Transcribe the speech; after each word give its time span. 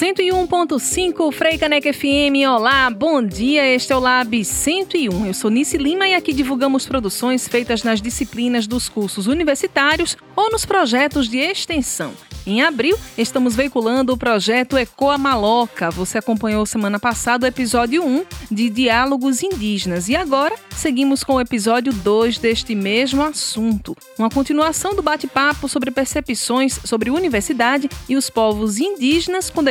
101.5 0.00 1.30
Frei 1.30 1.58
Caneca 1.58 1.92
FM. 1.92 2.48
Olá, 2.48 2.88
bom 2.88 3.22
dia. 3.22 3.66
Este 3.66 3.92
é 3.92 3.96
o 3.96 4.00
Lab 4.00 4.42
101. 4.42 5.26
Eu 5.26 5.34
sou 5.34 5.50
Nice 5.50 5.76
Lima 5.76 6.08
e 6.08 6.14
aqui 6.14 6.32
divulgamos 6.32 6.86
produções 6.86 7.46
feitas 7.46 7.82
nas 7.82 8.00
disciplinas 8.00 8.66
dos 8.66 8.88
cursos 8.88 9.26
universitários 9.26 10.16
ou 10.34 10.50
nos 10.50 10.64
projetos 10.64 11.28
de 11.28 11.36
extensão. 11.36 12.14
Em 12.46 12.62
abril, 12.62 12.96
estamos 13.18 13.54
veiculando 13.54 14.14
o 14.14 14.16
projeto 14.16 14.78
Ecoa 14.78 15.18
Maloca. 15.18 15.90
Você 15.90 16.16
acompanhou 16.16 16.64
semana 16.64 16.98
passada 16.98 17.44
o 17.44 17.48
episódio 17.48 18.02
1 18.02 18.24
de 18.50 18.70
Diálogos 18.70 19.42
Indígenas 19.42 20.08
e 20.08 20.16
agora 20.16 20.54
seguimos 20.74 21.22
com 21.22 21.34
o 21.34 21.40
episódio 21.40 21.92
2 21.92 22.38
deste 22.38 22.74
mesmo 22.74 23.22
assunto. 23.22 23.94
Uma 24.18 24.30
continuação 24.30 24.94
do 24.94 25.02
bate-papo 25.02 25.68
sobre 25.68 25.90
percepções 25.90 26.80
sobre 26.84 27.10
universidade 27.10 27.90
e 28.08 28.16
os 28.16 28.30
povos 28.30 28.78
indígenas 28.78 29.50
com 29.50 29.62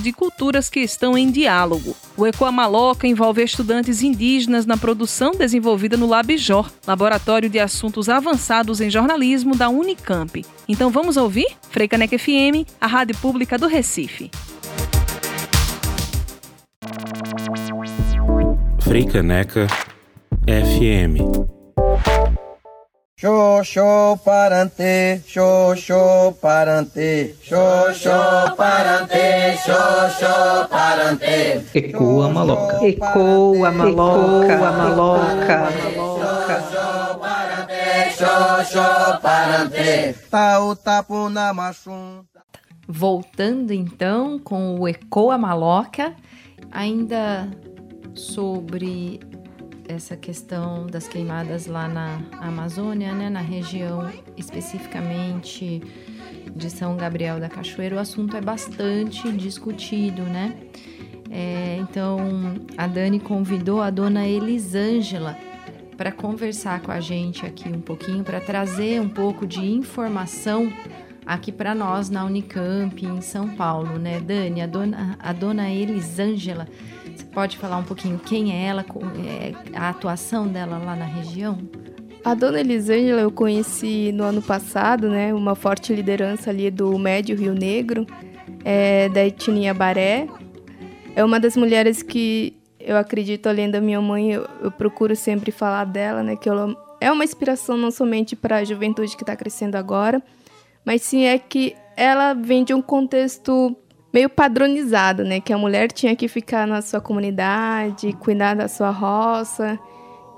de 0.00 0.12
culturas 0.12 0.68
que 0.68 0.80
estão 0.80 1.16
em 1.16 1.30
diálogo. 1.30 1.94
O 2.16 2.26
Ecoa 2.26 2.52
Maloca 2.52 3.06
envolve 3.06 3.42
estudantes 3.42 4.02
indígenas 4.02 4.66
na 4.66 4.76
produção 4.76 5.32
desenvolvida 5.32 5.96
no 5.96 6.06
Labjor, 6.06 6.70
Laboratório 6.86 7.48
de 7.48 7.58
Assuntos 7.58 8.08
Avançados 8.08 8.80
em 8.80 8.90
Jornalismo 8.90 9.56
da 9.56 9.68
Unicamp. 9.68 10.44
Então 10.68 10.90
vamos 10.90 11.16
ouvir? 11.16 11.46
Frei 11.70 11.88
Caneca 11.88 12.18
FM, 12.18 12.66
a 12.80 12.86
rádio 12.86 13.16
pública 13.18 13.58
do 13.58 13.66
Recife. 13.66 14.30
Frei 18.80 19.04
Caneca 19.06 19.66
FM. 20.46 21.61
Xoxô 23.22 24.18
parante, 24.24 25.22
xoxô 25.24 26.32
parante, 26.42 27.36
xoxô 27.40 28.56
parante, 28.56 29.58
xoxô 29.64 30.66
parante. 30.68 31.62
Ecoa 31.72 32.28
maloca. 32.28 32.84
Ecoa 32.84 33.70
maloca, 33.70 34.56
maloca, 34.58 35.56
maloca. 35.56 36.62
Xoxô 38.10 39.20
parante, 39.22 40.18
tau 40.28 40.74
tapu 40.74 41.28
na 41.30 41.54
machum. 41.54 42.24
Voltando 42.88 43.72
então 43.72 44.36
com 44.40 44.80
o 44.80 44.88
Ecoa 44.88 45.38
Maloca, 45.38 46.12
ainda 46.72 47.48
sobre 48.16 49.20
essa 49.88 50.16
questão 50.16 50.86
das 50.86 51.08
queimadas 51.08 51.66
lá 51.66 51.88
na 51.88 52.20
Amazônia, 52.40 53.12
né, 53.12 53.28
na 53.28 53.40
região 53.40 54.10
especificamente 54.36 55.82
de 56.54 56.70
São 56.70 56.96
Gabriel 56.96 57.40
da 57.40 57.48
Cachoeira, 57.48 57.96
o 57.96 57.98
assunto 57.98 58.36
é 58.36 58.40
bastante 58.40 59.30
discutido, 59.32 60.22
né? 60.22 60.54
É, 61.30 61.78
então 61.80 62.18
a 62.76 62.86
Dani 62.86 63.18
convidou 63.18 63.80
a 63.80 63.88
dona 63.88 64.26
Elisângela 64.26 65.36
para 65.96 66.12
conversar 66.12 66.80
com 66.80 66.92
a 66.92 67.00
gente 67.00 67.46
aqui 67.46 67.68
um 67.68 67.80
pouquinho, 67.80 68.22
para 68.22 68.40
trazer 68.40 69.00
um 69.00 69.08
pouco 69.08 69.46
de 69.46 69.60
informação 69.60 70.70
aqui 71.24 71.52
para 71.52 71.74
nós 71.74 72.10
na 72.10 72.24
Unicamp 72.24 73.04
em 73.04 73.20
São 73.20 73.48
Paulo, 73.48 73.98
né, 73.98 74.20
Dani? 74.20 74.60
A 74.60 74.66
dona, 74.66 75.16
a 75.18 75.32
dona 75.32 75.70
Elisângela, 75.70 76.68
você 77.14 77.24
pode 77.26 77.58
falar 77.58 77.78
um 77.78 77.84
pouquinho 77.84 78.18
quem 78.18 78.52
é 78.52 78.66
ela, 78.66 78.84
é, 79.26 79.76
a 79.76 79.88
atuação 79.88 80.46
dela 80.48 80.78
lá 80.78 80.96
na 80.96 81.04
região? 81.04 81.58
A 82.24 82.34
dona 82.34 82.60
Elisângela 82.60 83.20
eu 83.20 83.32
conheci 83.32 84.12
no 84.12 84.22
ano 84.22 84.40
passado, 84.40 85.08
né? 85.08 85.34
Uma 85.34 85.54
forte 85.54 85.92
liderança 85.92 86.50
ali 86.50 86.70
do 86.70 86.96
Médio 86.96 87.36
Rio 87.36 87.52
Negro, 87.52 88.06
é, 88.64 89.08
da 89.08 89.24
etnia 89.24 89.74
Baré. 89.74 90.28
É 91.16 91.24
uma 91.24 91.40
das 91.40 91.56
mulheres 91.56 92.02
que 92.02 92.56
eu 92.78 92.96
acredito, 92.96 93.48
além 93.48 93.70
da 93.70 93.80
minha 93.80 94.00
mãe, 94.00 94.32
eu, 94.32 94.46
eu 94.62 94.70
procuro 94.70 95.16
sempre 95.16 95.50
falar 95.50 95.84
dela, 95.84 96.22
né? 96.22 96.36
Que 96.36 96.48
ela 96.48 96.76
é 97.00 97.10
uma 97.10 97.24
inspiração 97.24 97.76
não 97.76 97.90
somente 97.90 98.36
para 98.36 98.58
a 98.58 98.64
juventude 98.64 99.16
que 99.16 99.24
está 99.24 99.34
crescendo 99.34 99.74
agora, 99.74 100.22
mas 100.84 101.02
sim 101.02 101.24
é 101.24 101.38
que 101.38 101.74
ela 101.96 102.34
vem 102.34 102.62
de 102.62 102.72
um 102.72 102.80
contexto 102.80 103.76
meio 104.12 104.28
padronizado, 104.28 105.24
né? 105.24 105.40
Que 105.40 105.52
a 105.52 105.58
mulher 105.58 105.90
tinha 105.90 106.14
que 106.14 106.28
ficar 106.28 106.66
na 106.66 106.82
sua 106.82 107.00
comunidade, 107.00 108.12
cuidar 108.14 108.54
da 108.54 108.68
sua 108.68 108.90
roça. 108.90 109.78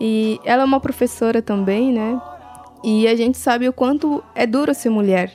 E 0.01 0.41
ela 0.45 0.63
é 0.63 0.65
uma 0.65 0.81
professora 0.81 1.43
também, 1.43 1.93
né? 1.93 2.21
E 2.83 3.09
a 3.09 3.17
gente 3.17 3.39
sabe 3.39 3.69
o 3.69 3.73
quanto 3.73 4.23
é 4.35 4.47
duro 4.47 4.75
ser 4.75 4.91
mulher. 4.91 5.35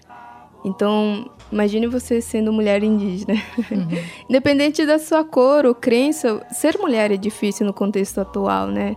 Então, 0.63 1.29
imagine 1.51 1.87
você 1.87 2.21
sendo 2.21 2.53
mulher 2.53 2.83
indígena. 2.83 3.33
Uhum. 3.71 3.87
Independente 4.29 4.85
da 4.85 4.99
sua 4.99 5.23
cor 5.23 5.65
ou 5.65 5.73
crença, 5.73 6.45
ser 6.51 6.77
mulher 6.77 7.11
é 7.11 7.17
difícil 7.17 7.65
no 7.65 7.73
contexto 7.73 8.21
atual, 8.21 8.67
né? 8.67 8.95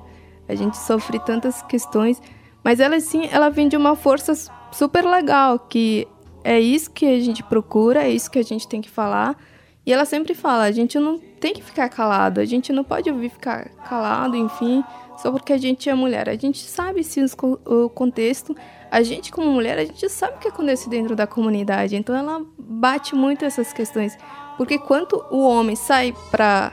A 0.48 0.54
gente 0.54 0.76
sofre 0.76 1.18
tantas 1.20 1.62
questões, 1.62 2.20
mas 2.62 2.78
ela 2.78 3.00
sim, 3.00 3.28
ela 3.32 3.48
vem 3.48 3.68
de 3.68 3.76
uma 3.76 3.96
força 3.96 4.34
super 4.70 5.04
legal, 5.04 5.58
que 5.58 6.06
é 6.44 6.60
isso 6.60 6.90
que 6.90 7.06
a 7.06 7.20
gente 7.20 7.42
procura, 7.42 8.04
é 8.04 8.10
isso 8.10 8.30
que 8.30 8.38
a 8.38 8.44
gente 8.44 8.66
tem 8.66 8.80
que 8.80 8.90
falar. 8.90 9.36
E 9.84 9.92
ela 9.92 10.04
sempre 10.04 10.34
fala, 10.34 10.64
a 10.64 10.70
gente 10.70 10.98
não 10.98 11.18
tem 11.18 11.52
que 11.52 11.62
ficar 11.62 11.88
calado, 11.88 12.40
a 12.40 12.44
gente 12.44 12.72
não 12.72 12.84
pode 12.84 13.10
ouvir 13.10 13.30
ficar 13.30 13.68
calado, 13.88 14.36
enfim, 14.36 14.84
só 15.16 15.30
porque 15.32 15.52
a 15.52 15.58
gente 15.58 15.88
é 15.90 15.94
mulher. 15.94 16.28
A 16.28 16.36
gente 16.36 16.58
sabe 16.58 17.02
sim 17.02 17.24
o 17.66 17.88
contexto, 17.88 18.56
a 18.90 19.02
gente 19.02 19.32
como 19.32 19.50
mulher, 19.50 19.78
a 19.78 19.84
gente 19.84 20.08
sabe 20.08 20.36
o 20.36 20.38
que 20.38 20.48
acontece 20.48 20.88
dentro 20.88 21.16
da 21.16 21.26
comunidade. 21.26 21.96
Então 21.96 22.14
ela 22.14 22.44
bate 22.56 23.14
muito 23.14 23.44
essas 23.44 23.72
questões. 23.72 24.16
Porque 24.56 24.78
quando 24.78 25.24
o 25.30 25.40
homem 25.40 25.74
sai 25.74 26.14
para 26.30 26.72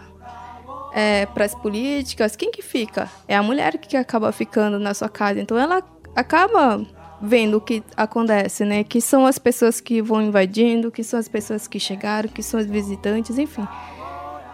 é, 0.94 1.26
para 1.28 1.46
as 1.46 1.56
políticas, 1.56 2.36
quem 2.36 2.52
que 2.52 2.62
fica? 2.62 3.10
É 3.28 3.36
a 3.36 3.44
mulher 3.44 3.78
que 3.78 3.96
acaba 3.96 4.32
ficando 4.32 4.80
na 4.80 4.94
sua 4.94 5.10
casa. 5.10 5.40
Então 5.40 5.58
ela 5.58 5.84
acaba 6.16 6.86
vendo 7.22 7.58
o 7.58 7.62
que 7.62 7.84
acontece, 7.96 8.64
né? 8.64 8.84
Que 8.84 9.02
são 9.02 9.26
as 9.26 9.38
pessoas 9.38 9.82
que 9.82 10.02
vão 10.02 10.22
invadindo, 10.22 10.92
que 10.92 11.04
são 11.04 11.20
as 11.20 11.28
pessoas 11.28 11.68
que 11.68 11.80
chegaram, 11.80 12.30
que 12.30 12.42
são 12.42 12.60
os 12.60 12.66
visitantes, 12.66 13.38
enfim. 13.38 13.68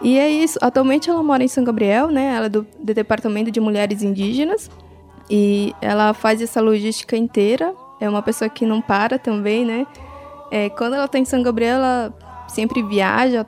E 0.02 0.18
é 0.18 0.28
isso. 0.28 0.58
Atualmente 0.60 1.08
ela 1.08 1.22
mora 1.22 1.42
em 1.42 1.48
São 1.48 1.64
Gabriel, 1.64 2.08
né? 2.08 2.34
Ela 2.36 2.46
é 2.46 2.48
do, 2.48 2.66
do 2.78 2.94
Departamento 2.94 3.50
de 3.50 3.60
Mulheres 3.60 4.02
Indígenas 4.02 4.70
e 5.30 5.74
ela 5.80 6.12
faz 6.12 6.42
essa 6.42 6.60
logística 6.60 7.16
inteira. 7.16 7.74
É 8.00 8.08
uma 8.08 8.22
pessoa 8.22 8.48
que 8.48 8.66
não 8.66 8.80
para 8.80 9.18
também, 9.18 9.64
né? 9.64 9.86
É, 10.50 10.68
quando 10.70 10.94
ela 10.94 11.06
está 11.06 11.18
em 11.18 11.24
São 11.24 11.42
Gabriel, 11.42 11.76
ela 11.76 12.14
sempre 12.48 12.82
viaja. 12.82 13.44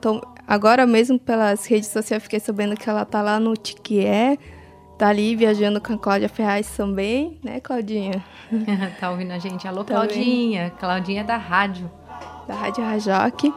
Agora 0.46 0.86
mesmo 0.86 1.18
pelas 1.18 1.66
redes 1.66 1.88
sociais 1.88 2.22
fiquei 2.22 2.40
sabendo 2.40 2.74
que 2.74 2.88
ela 2.88 3.04
tá 3.04 3.20
lá 3.20 3.38
no 3.38 3.54
Tiquié, 3.54 4.38
tá 4.98 5.08
ali 5.08 5.36
viajando 5.36 5.80
com 5.80 5.92
a 5.92 5.98
Cláudia 5.98 6.28
Ferraz 6.28 6.68
também, 6.76 7.38
né, 7.42 7.60
Claudinha? 7.60 8.22
tá 8.98 9.10
ouvindo 9.10 9.30
a 9.30 9.38
gente? 9.38 9.66
Alô, 9.66 9.84
Claudinha. 9.84 10.70
Claudinha 10.78 11.22
da 11.22 11.36
rádio. 11.36 11.88
Da 12.48 12.54
Rádio 12.54 12.84
Rajoque. 12.84 13.54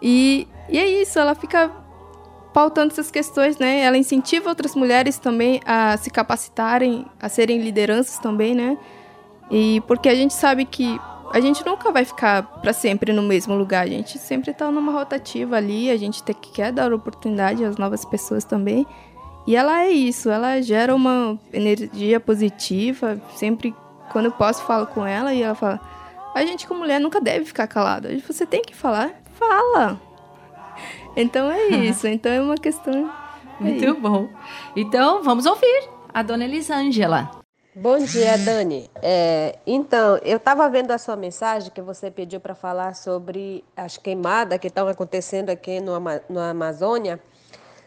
E, 0.00 0.46
e 0.68 0.78
é 0.78 0.86
isso, 1.02 1.18
ela 1.18 1.34
fica 1.34 1.70
pautando 2.54 2.92
essas 2.92 3.10
questões, 3.10 3.58
né? 3.58 3.80
Ela 3.80 3.98
incentiva 3.98 4.48
outras 4.48 4.74
mulheres 4.74 5.18
também 5.18 5.60
a 5.66 5.96
se 5.96 6.10
capacitarem, 6.10 7.04
a 7.20 7.28
serem 7.28 7.60
lideranças 7.60 8.18
também, 8.18 8.54
né? 8.54 8.78
E 9.50 9.82
porque 9.86 10.08
a 10.08 10.14
gente 10.14 10.32
sabe 10.32 10.64
que 10.64 10.98
a 11.32 11.40
gente 11.40 11.64
nunca 11.66 11.90
vai 11.90 12.04
ficar 12.04 12.42
para 12.60 12.72
sempre 12.72 13.12
no 13.12 13.22
mesmo 13.22 13.54
lugar, 13.54 13.84
a 13.84 13.88
gente 13.88 14.18
sempre 14.18 14.52
está 14.52 14.70
numa 14.70 14.92
rotativa 14.92 15.56
ali, 15.56 15.90
a 15.90 15.96
gente 15.96 16.22
tem 16.22 16.34
que 16.34 16.52
quer 16.52 16.72
dar 16.72 16.92
oportunidade 16.92 17.64
às 17.64 17.76
novas 17.76 18.04
pessoas 18.04 18.44
também. 18.44 18.86
E 19.46 19.54
ela 19.54 19.82
é 19.82 19.90
isso, 19.90 20.28
ela 20.28 20.60
gera 20.60 20.94
uma 20.94 21.38
energia 21.52 22.18
positiva, 22.18 23.20
sempre 23.36 23.74
quando 24.10 24.26
eu 24.26 24.32
posso 24.32 24.62
falo 24.64 24.86
com 24.86 25.06
ela 25.06 25.32
e 25.32 25.42
ela 25.42 25.54
fala: 25.54 25.80
"A 26.34 26.44
gente 26.44 26.66
como 26.66 26.80
mulher 26.80 27.00
nunca 27.00 27.20
deve 27.20 27.44
ficar 27.44 27.66
calada. 27.66 28.08
Você 28.26 28.44
tem 28.44 28.62
que 28.62 28.74
falar, 28.74 29.14
fala". 29.38 30.00
Então 31.16 31.50
é 31.50 31.68
isso, 31.88 32.06
então 32.06 32.30
é 32.30 32.38
uma 32.38 32.56
questão 32.56 33.10
Muito 33.58 33.94
bom. 33.94 34.28
Então, 34.76 35.22
vamos 35.22 35.46
ouvir 35.46 35.88
a 36.12 36.22
dona 36.22 36.44
Elisângela. 36.44 37.30
Bom 37.74 37.98
dia, 37.98 38.38
Dani. 38.38 38.90
É, 39.02 39.58
então, 39.66 40.18
eu 40.22 40.38
estava 40.38 40.68
vendo 40.68 40.90
a 40.90 40.98
sua 40.98 41.14
mensagem 41.14 41.70
que 41.70 41.82
você 41.82 42.10
pediu 42.10 42.40
para 42.40 42.54
falar 42.54 42.94
sobre 42.94 43.62
as 43.76 43.98
queimadas 43.98 44.58
que 44.58 44.68
estão 44.68 44.88
acontecendo 44.88 45.50
aqui 45.50 45.78
no, 45.80 45.92
no 46.28 46.40
Amazônia. 46.40 47.20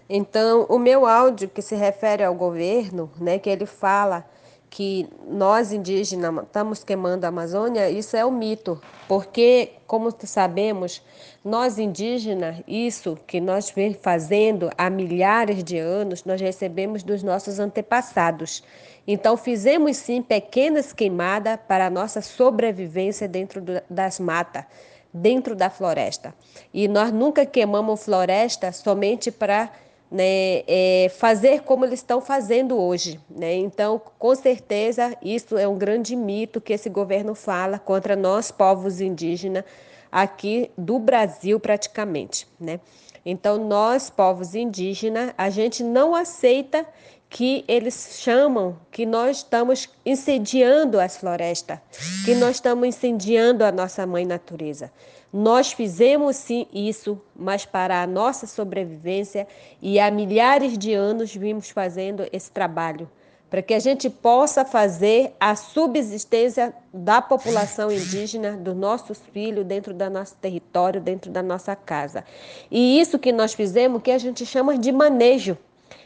Então, 0.09 0.65
o 0.67 0.79
meu 0.79 1.05
áudio 1.05 1.47
que 1.47 1.61
se 1.61 1.75
refere 1.75 2.23
ao 2.23 2.33
governo, 2.33 3.11
né, 3.19 3.37
que 3.37 3.49
ele 3.49 3.67
fala 3.67 4.25
que 4.69 5.07
nós 5.27 5.71
indígenas 5.71 6.43
estamos 6.43 6.83
queimando 6.83 7.25
a 7.25 7.29
Amazônia, 7.29 7.89
isso 7.89 8.15
é 8.15 8.25
um 8.25 8.31
mito, 8.31 8.81
porque, 9.07 9.73
como 9.85 10.11
sabemos, 10.25 11.03
nós 11.43 11.77
indígenas, 11.79 12.57
isso 12.67 13.17
que 13.25 13.39
nós 13.39 13.69
vem 13.71 13.93
fazendo 13.93 14.69
há 14.77 14.89
milhares 14.89 15.63
de 15.63 15.77
anos, 15.77 16.23
nós 16.23 16.41
recebemos 16.41 17.03
dos 17.03 17.23
nossos 17.23 17.59
antepassados. 17.59 18.63
Então, 19.07 19.37
fizemos 19.37 19.97
sim 19.97 20.21
pequenas 20.21 20.91
queimadas 20.93 21.59
para 21.67 21.87
a 21.87 21.89
nossa 21.89 22.21
sobrevivência 22.21 23.27
dentro 23.27 23.61
das 23.89 24.19
matas 24.19 24.65
dentro 25.11 25.55
da 25.55 25.71
floresta. 25.71 26.35
E 26.71 26.87
nós 26.87 27.11
nunca 27.11 27.43
queimamos 27.43 28.05
floresta 28.05 28.71
somente 28.71 29.31
para 29.31 29.71
né, 30.11 30.63
é, 30.67 31.11
fazer 31.17 31.61
como 31.61 31.85
eles 31.85 31.99
estão 31.99 32.19
fazendo 32.19 32.77
hoje. 32.77 33.19
Né? 33.29 33.55
Então, 33.55 34.01
com 34.17 34.35
certeza, 34.35 35.15
isso 35.21 35.57
é 35.57 35.67
um 35.67 35.77
grande 35.77 36.15
mito 36.15 36.59
que 36.59 36.73
esse 36.73 36.89
governo 36.89 37.35
fala 37.35 37.77
contra 37.77 38.15
nós, 38.15 38.51
povos 38.51 38.99
indígenas, 38.99 39.63
aqui 40.11 40.71
do 40.77 40.97
Brasil 40.97 41.59
praticamente. 41.59 42.47
Né? 42.59 42.79
Então, 43.25 43.57
nós, 43.57 44.09
povos 44.09 44.55
indígenas, 44.55 45.31
a 45.37 45.49
gente 45.49 45.83
não 45.83 46.15
aceita 46.15 46.85
que 47.29 47.63
eles 47.67 48.17
chamam 48.19 48.75
que 48.89 49.05
nós 49.05 49.37
estamos 49.37 49.87
incendiando 50.03 50.99
as 50.99 51.15
florestas, 51.17 51.77
que 52.25 52.33
nós 52.33 52.55
estamos 52.55 52.87
incendiando 52.87 53.63
a 53.63 53.71
nossa 53.71 54.05
mãe 54.07 54.25
natureza. 54.25 54.91
Nós 55.31 55.71
fizemos 55.71 56.35
sim 56.35 56.65
isso, 56.73 57.21
mas 57.35 57.63
para 57.63 58.01
a 58.01 58.07
nossa 58.07 58.47
sobrevivência 58.47 59.47
e 59.81 59.99
há 59.99 60.09
milhares 60.09 60.77
de 60.77 60.93
anos 60.93 61.35
vimos 61.35 61.69
fazendo 61.69 62.27
esse 62.33 62.49
trabalho, 62.51 63.07
para 63.47 63.61
que 63.61 63.75
a 63.75 63.79
gente 63.79 64.09
possa 64.09 64.65
fazer 64.65 65.35
a 65.39 65.55
subsistência 65.55 66.73
da 66.91 67.21
população 67.21 67.91
indígena, 67.91 68.53
dos 68.53 68.75
nossos 68.75 69.19
filhos, 69.31 69.65
dentro 69.65 69.93
do 69.93 70.09
nosso 70.09 70.35
território, 70.35 70.99
dentro 70.99 71.31
da 71.31 71.43
nossa 71.43 71.75
casa. 71.75 72.23
E 72.71 72.99
isso 72.99 73.19
que 73.19 73.31
nós 73.31 73.53
fizemos, 73.53 74.01
que 74.01 74.11
a 74.11 74.17
gente 74.17 74.45
chama 74.45 74.77
de 74.77 74.91
manejo. 74.91 75.57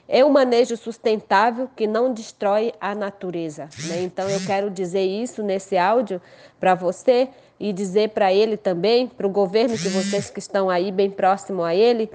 É 0.05 0.23
um 0.23 0.29
manejo 0.29 0.75
sustentável 0.75 1.69
que 1.73 1.87
não 1.87 2.13
destrói 2.13 2.73
a 2.79 2.93
natureza. 2.93 3.69
Né? 3.87 4.03
Então, 4.03 4.29
eu 4.29 4.39
quero 4.45 4.69
dizer 4.69 5.03
isso 5.05 5.41
nesse 5.41 5.77
áudio 5.77 6.21
para 6.59 6.75
você 6.75 7.29
e 7.63 7.71
dizer 7.71 8.09
para 8.09 8.33
ele 8.33 8.57
também, 8.57 9.07
para 9.07 9.25
o 9.25 9.29
governo 9.29 9.77
que 9.77 9.87
vocês 9.87 10.29
que 10.29 10.39
estão 10.39 10.69
aí 10.69 10.91
bem 10.91 11.09
próximo 11.09 11.63
a 11.63 11.73
ele, 11.73 12.11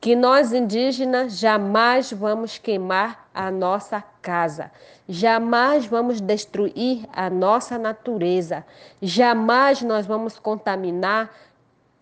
que 0.00 0.16
nós 0.16 0.52
indígenas 0.52 1.38
jamais 1.38 2.12
vamos 2.12 2.58
queimar 2.58 3.28
a 3.32 3.48
nossa 3.48 4.02
casa, 4.20 4.72
jamais 5.08 5.86
vamos 5.86 6.20
destruir 6.20 7.06
a 7.12 7.30
nossa 7.30 7.78
natureza, 7.78 8.66
jamais 9.00 9.82
nós 9.82 10.04
vamos 10.04 10.36
contaminar 10.36 11.30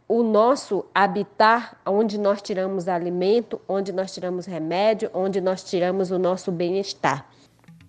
o 0.08 0.22
nosso 0.22 0.86
habitar, 0.94 1.78
onde 1.84 2.16
nós 2.16 2.40
tiramos 2.40 2.88
alimento, 2.88 3.60
onde 3.68 3.92
nós 3.92 4.14
tiramos 4.14 4.46
remédio, 4.46 5.10
onde 5.12 5.38
nós 5.38 5.62
tiramos 5.62 6.10
o 6.10 6.18
nosso 6.18 6.50
bem-estar. 6.50 7.26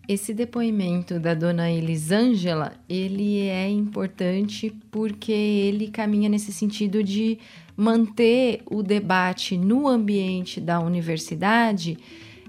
Esse 0.07 0.33
depoimento 0.33 1.19
da 1.19 1.33
dona 1.33 1.69
Elisângela, 1.69 2.73
ele 2.87 3.41
é 3.41 3.69
importante 3.69 4.73
porque 4.89 5.31
ele 5.31 5.89
caminha 5.89 6.29
nesse 6.29 6.53
sentido 6.53 7.03
de 7.03 7.37
manter 7.75 8.61
o 8.65 8.81
debate 8.81 9.57
no 9.57 9.87
ambiente 9.87 10.61
da 10.61 10.79
universidade 10.79 11.97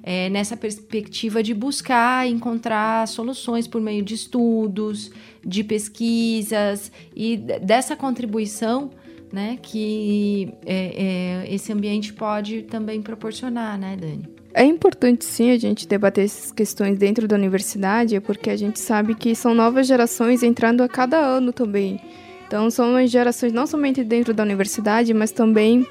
é, 0.02 0.31
nessa 0.31 0.56
perspectiva 0.56 1.43
de 1.43 1.52
buscar 1.52 2.26
encontrar 2.28 3.06
soluções 3.08 3.66
por 3.66 3.81
meio 3.81 4.02
de 4.02 4.14
estudos, 4.14 5.11
de 5.44 5.64
pesquisas 5.64 6.93
e 7.14 7.37
dessa 7.37 7.96
contribuição 7.96 8.90
né, 9.32 9.58
que 9.61 10.54
é, 10.64 11.44
é, 11.46 11.54
esse 11.54 11.72
ambiente 11.72 12.12
pode 12.12 12.62
também 12.62 13.02
proporcionar, 13.02 13.78
né, 13.78 13.96
Dani? 13.96 14.26
É 14.58 14.64
importante 14.64 15.25
sim 15.25 15.52
a 15.52 15.56
gente 15.56 15.87
debater 15.87 16.25
essas 16.25 16.50
questões 16.50 16.99
dentro 16.99 17.28
da 17.28 17.37
universidade, 17.37 18.19
porque 18.19 18.50
a 18.50 18.56
gente 18.56 18.81
sabe 18.81 19.14
que 19.14 19.32
são 19.32 19.55
novas 19.55 19.87
gerações 19.87 20.43
entrando 20.43 20.82
a 20.82 20.88
cada 20.88 21.16
ano 21.16 21.52
também. 21.52 22.00
Então 22.44 22.69
são 22.69 23.06
gerações 23.06 23.52
não 23.52 23.69
somente 23.69 24.02
dentro 24.02 24.34
da 24.34 24.43
universidade, 24.43 25.14
mas 25.14 25.31
também 25.31 25.87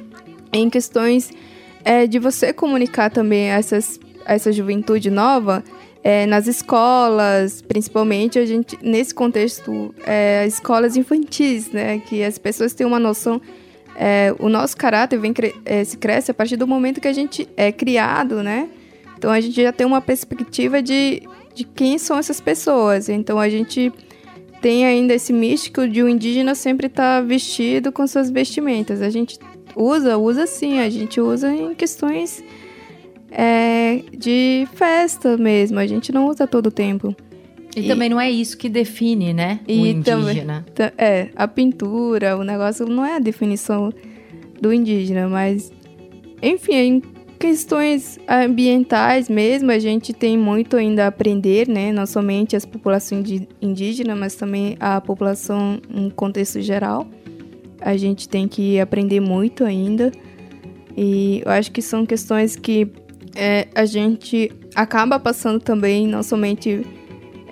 em 0.51 0.69
questões 0.69 1.31
é, 1.85 2.05
de 2.07 2.19
você 2.19 2.51
comunicar 2.51 3.09
também 3.09 3.47
essas, 3.47 4.01
essa 4.25 4.51
juventude 4.51 5.09
nova 5.09 5.63
é, 6.03 6.25
nas 6.25 6.45
escolas, 6.45 7.61
principalmente 7.61 8.37
a 8.37 8.45
gente 8.45 8.77
nesse 8.81 9.15
contexto 9.15 9.95
é, 10.05 10.45
escolas 10.45 10.97
infantis, 10.97 11.71
né, 11.71 11.99
que 11.99 12.21
as 12.21 12.37
pessoas 12.37 12.73
têm 12.73 12.85
uma 12.85 12.99
noção 12.99 13.41
é, 13.99 14.33
o 14.37 14.47
nosso 14.47 14.77
caráter 14.77 15.17
vem 15.17 15.33
é, 15.65 15.83
se 15.83 15.97
cresce 15.97 16.29
a 16.29 16.33
partir 16.33 16.55
do 16.55 16.67
momento 16.67 17.01
que 17.01 17.07
a 17.07 17.13
gente 17.13 17.49
é 17.57 17.71
criado, 17.71 18.43
né? 18.43 18.69
Então 19.17 19.31
a 19.31 19.41
gente 19.41 19.59
já 19.59 19.73
tem 19.73 19.87
uma 19.87 19.99
perspectiva 19.99 20.83
de, 20.83 21.23
de 21.55 21.63
quem 21.63 21.97
são 21.97 22.19
essas 22.19 22.39
pessoas. 22.39 23.09
Então 23.09 23.39
a 23.39 23.49
gente 23.49 23.91
tem 24.61 24.85
ainda 24.85 25.15
esse 25.15 25.33
místico 25.33 25.87
de 25.87 26.03
o 26.03 26.07
indígena 26.07 26.53
sempre 26.53 26.85
estar 26.85 27.21
tá 27.21 27.27
vestido 27.27 27.91
com 27.91 28.05
suas 28.05 28.29
vestimentas. 28.29 29.01
A 29.01 29.09
gente 29.09 29.39
usa, 29.75 30.15
usa 30.15 30.45
sim, 30.45 30.79
a 30.79 30.89
gente 30.91 31.19
usa 31.19 31.51
em 31.51 31.73
questões 31.73 32.43
é, 33.31 34.03
de 34.15 34.67
festa 34.75 35.35
mesmo. 35.37 35.79
A 35.79 35.87
gente 35.87 36.11
não 36.11 36.27
usa 36.27 36.45
todo 36.45 36.67
o 36.67 36.71
tempo. 36.71 37.15
E, 37.75 37.81
e, 37.81 37.87
também 37.87 38.09
não 38.09 38.19
é 38.19 38.29
isso 38.29 38.57
que 38.57 38.69
define, 38.69 39.33
né? 39.33 39.59
o 39.67 39.71
indígena. 39.71 40.65
Também, 40.73 40.93
é, 40.97 41.29
a 41.35 41.47
pintura, 41.47 42.37
o 42.37 42.43
negócio 42.43 42.85
não 42.87 43.05
é 43.05 43.17
a 43.17 43.19
definição 43.19 43.91
do 44.59 44.73
indígena, 44.73 45.27
mas 45.27 45.71
enfim, 46.41 46.73
em 46.73 47.01
questões 47.39 48.19
ambientais 48.27 49.29
mesmo, 49.29 49.71
a 49.71 49.79
gente 49.79 50.13
tem 50.13 50.37
muito 50.37 50.75
ainda 50.75 51.05
a 51.05 51.07
aprender, 51.07 51.67
né? 51.67 51.91
Não 51.91 52.05
somente 52.05 52.55
as 52.55 52.65
populações 52.65 53.27
indígenas, 53.61 54.17
mas 54.17 54.35
também 54.35 54.75
a 54.79 54.99
população 54.99 55.79
em 55.93 56.09
contexto 56.09 56.61
geral. 56.61 57.07
A 57.81 57.95
gente 57.95 58.27
tem 58.27 58.47
que 58.47 58.79
aprender 58.79 59.19
muito 59.19 59.63
ainda. 59.63 60.11
E 60.95 61.43
eu 61.45 61.51
acho 61.51 61.71
que 61.71 61.81
são 61.81 62.05
questões 62.05 62.55
que 62.55 62.87
é, 63.35 63.67
a 63.75 63.85
gente 63.85 64.51
acaba 64.73 65.19
passando 65.19 65.59
também, 65.59 66.07
não 66.07 66.23
somente 66.23 66.83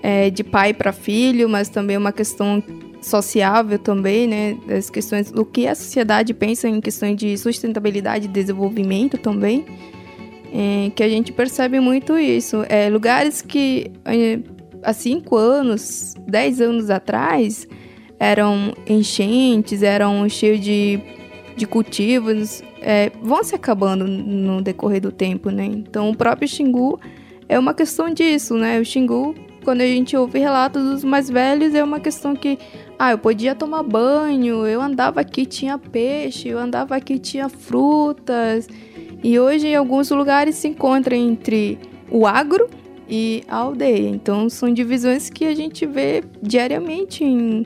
é, 0.06 0.30
de 0.30 0.44
pai 0.44 0.72
para 0.72 0.92
filho, 0.92 1.50
mas 1.50 1.68
também 1.68 1.98
uma 1.98 2.12
questão 2.12 2.62
sociável 3.02 3.80
também, 3.80 4.28
né? 4.28 4.56
Das 4.68 4.88
questões 4.88 5.32
do 5.32 5.44
que 5.44 5.66
a 5.66 5.74
sociedade 5.74 6.32
pensa 6.32 6.70
em 6.70 6.80
questões 6.80 7.16
de 7.16 7.36
sustentabilidade 7.36 8.26
e 8.26 8.28
desenvolvimento 8.28 9.18
também. 9.18 9.66
É, 10.54 10.92
que 10.96 11.02
a 11.02 11.10
gente 11.10 11.32
percebe 11.32 11.80
muito 11.80 12.20
isso. 12.20 12.64
É, 12.70 12.88
lugares 12.88 13.42
que 13.42 13.92
é, 14.06 14.40
há 14.84 14.94
cinco 14.94 15.38
anos, 15.38 16.14
dez 16.28 16.62
anos 16.62 16.92
atrás, 16.92 17.68
eram 18.20 18.76
enchentes, 18.88 19.82
eram 19.82 20.30
cheios 20.30 20.60
de, 20.60 21.00
de 21.58 21.66
cultivos, 21.66 22.62
é, 22.80 23.12
vão 23.24 23.44
se 23.44 23.56
acabando 23.56 24.06
no 24.06 24.62
decorrer 24.62 25.02
do 25.02 25.12
tempo, 25.12 25.50
né? 25.50 25.66
Então, 25.66 26.12
o 26.12 26.16
próprio 26.16 26.48
Xingu 26.48 27.00
é 27.50 27.58
uma 27.58 27.74
questão 27.74 28.14
disso, 28.14 28.54
né? 28.54 28.80
O 28.80 28.86
Xingu 28.86 29.34
quando 29.66 29.82
a 29.82 29.88
gente 29.88 30.16
ouve 30.16 30.38
relatos 30.38 30.84
dos 30.84 31.04
mais 31.04 31.28
velhos, 31.28 31.74
é 31.74 31.84
uma 31.84 32.00
questão 32.00 32.36
que, 32.36 32.60
ah, 33.00 33.12
eu 33.12 33.18
podia 33.18 33.56
tomar 33.56 33.82
banho, 33.82 34.66
eu 34.68 34.80
andava 34.80 35.20
aqui 35.20 35.44
tinha 35.44 35.76
peixe, 35.78 36.48
eu 36.48 36.60
andava 36.60 36.96
aqui 36.96 37.18
tinha 37.18 37.50
frutas. 37.50 38.70
E 39.24 39.40
hoje 39.40 39.68
em 39.68 39.76
alguns 39.76 40.12
lugares 40.12 40.56
se 40.56 40.68
encontra 40.68 41.16
entre 41.16 41.80
o 42.12 42.28
agro 42.28 42.70
e 43.10 43.44
a 43.48 43.58
aldeia. 43.58 44.08
Então 44.08 44.48
são 44.50 44.72
divisões 44.72 45.32
que 45.32 45.46
a 45.46 45.56
gente 45.56 45.84
vê 45.88 46.24
diariamente 46.42 47.24
em 47.24 47.66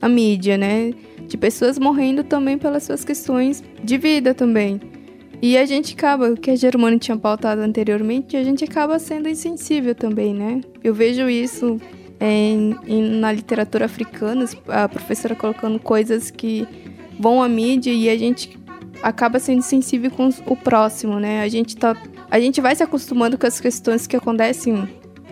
a 0.00 0.08
mídia, 0.08 0.56
né? 0.56 0.92
De 1.26 1.36
pessoas 1.36 1.78
morrendo 1.78 2.22
também 2.22 2.56
pelas 2.56 2.84
suas 2.84 3.04
questões 3.04 3.62
de 3.82 3.98
vida 3.98 4.32
também. 4.32 4.80
E 5.42 5.56
a 5.56 5.64
gente 5.64 5.94
acaba, 5.94 6.30
o 6.30 6.36
que 6.36 6.50
a 6.50 6.56
Germana 6.56 6.98
tinha 6.98 7.16
pautado 7.16 7.62
anteriormente, 7.62 8.36
a 8.36 8.44
gente 8.44 8.62
acaba 8.64 8.98
sendo 8.98 9.28
insensível 9.28 9.94
também, 9.94 10.34
né? 10.34 10.60
Eu 10.84 10.92
vejo 10.94 11.28
isso 11.30 11.80
em, 12.20 12.76
em, 12.86 13.02
na 13.18 13.32
literatura 13.32 13.86
africana, 13.86 14.44
a 14.68 14.86
professora 14.88 15.34
colocando 15.34 15.78
coisas 15.78 16.30
que 16.30 16.66
vão 17.18 17.42
à 17.42 17.48
mídia 17.48 17.90
e 17.90 18.10
a 18.10 18.18
gente 18.18 18.58
acaba 19.02 19.38
sendo 19.38 19.62
sensível 19.62 20.10
com 20.10 20.28
o 20.46 20.54
próximo, 20.54 21.18
né? 21.18 21.42
A 21.42 21.48
gente 21.48 21.74
tá, 21.74 21.96
a 22.30 22.38
gente 22.38 22.60
vai 22.60 22.76
se 22.76 22.82
acostumando 22.82 23.38
com 23.38 23.46
as 23.46 23.58
questões 23.58 24.06
que 24.06 24.16
acontecem 24.16 24.88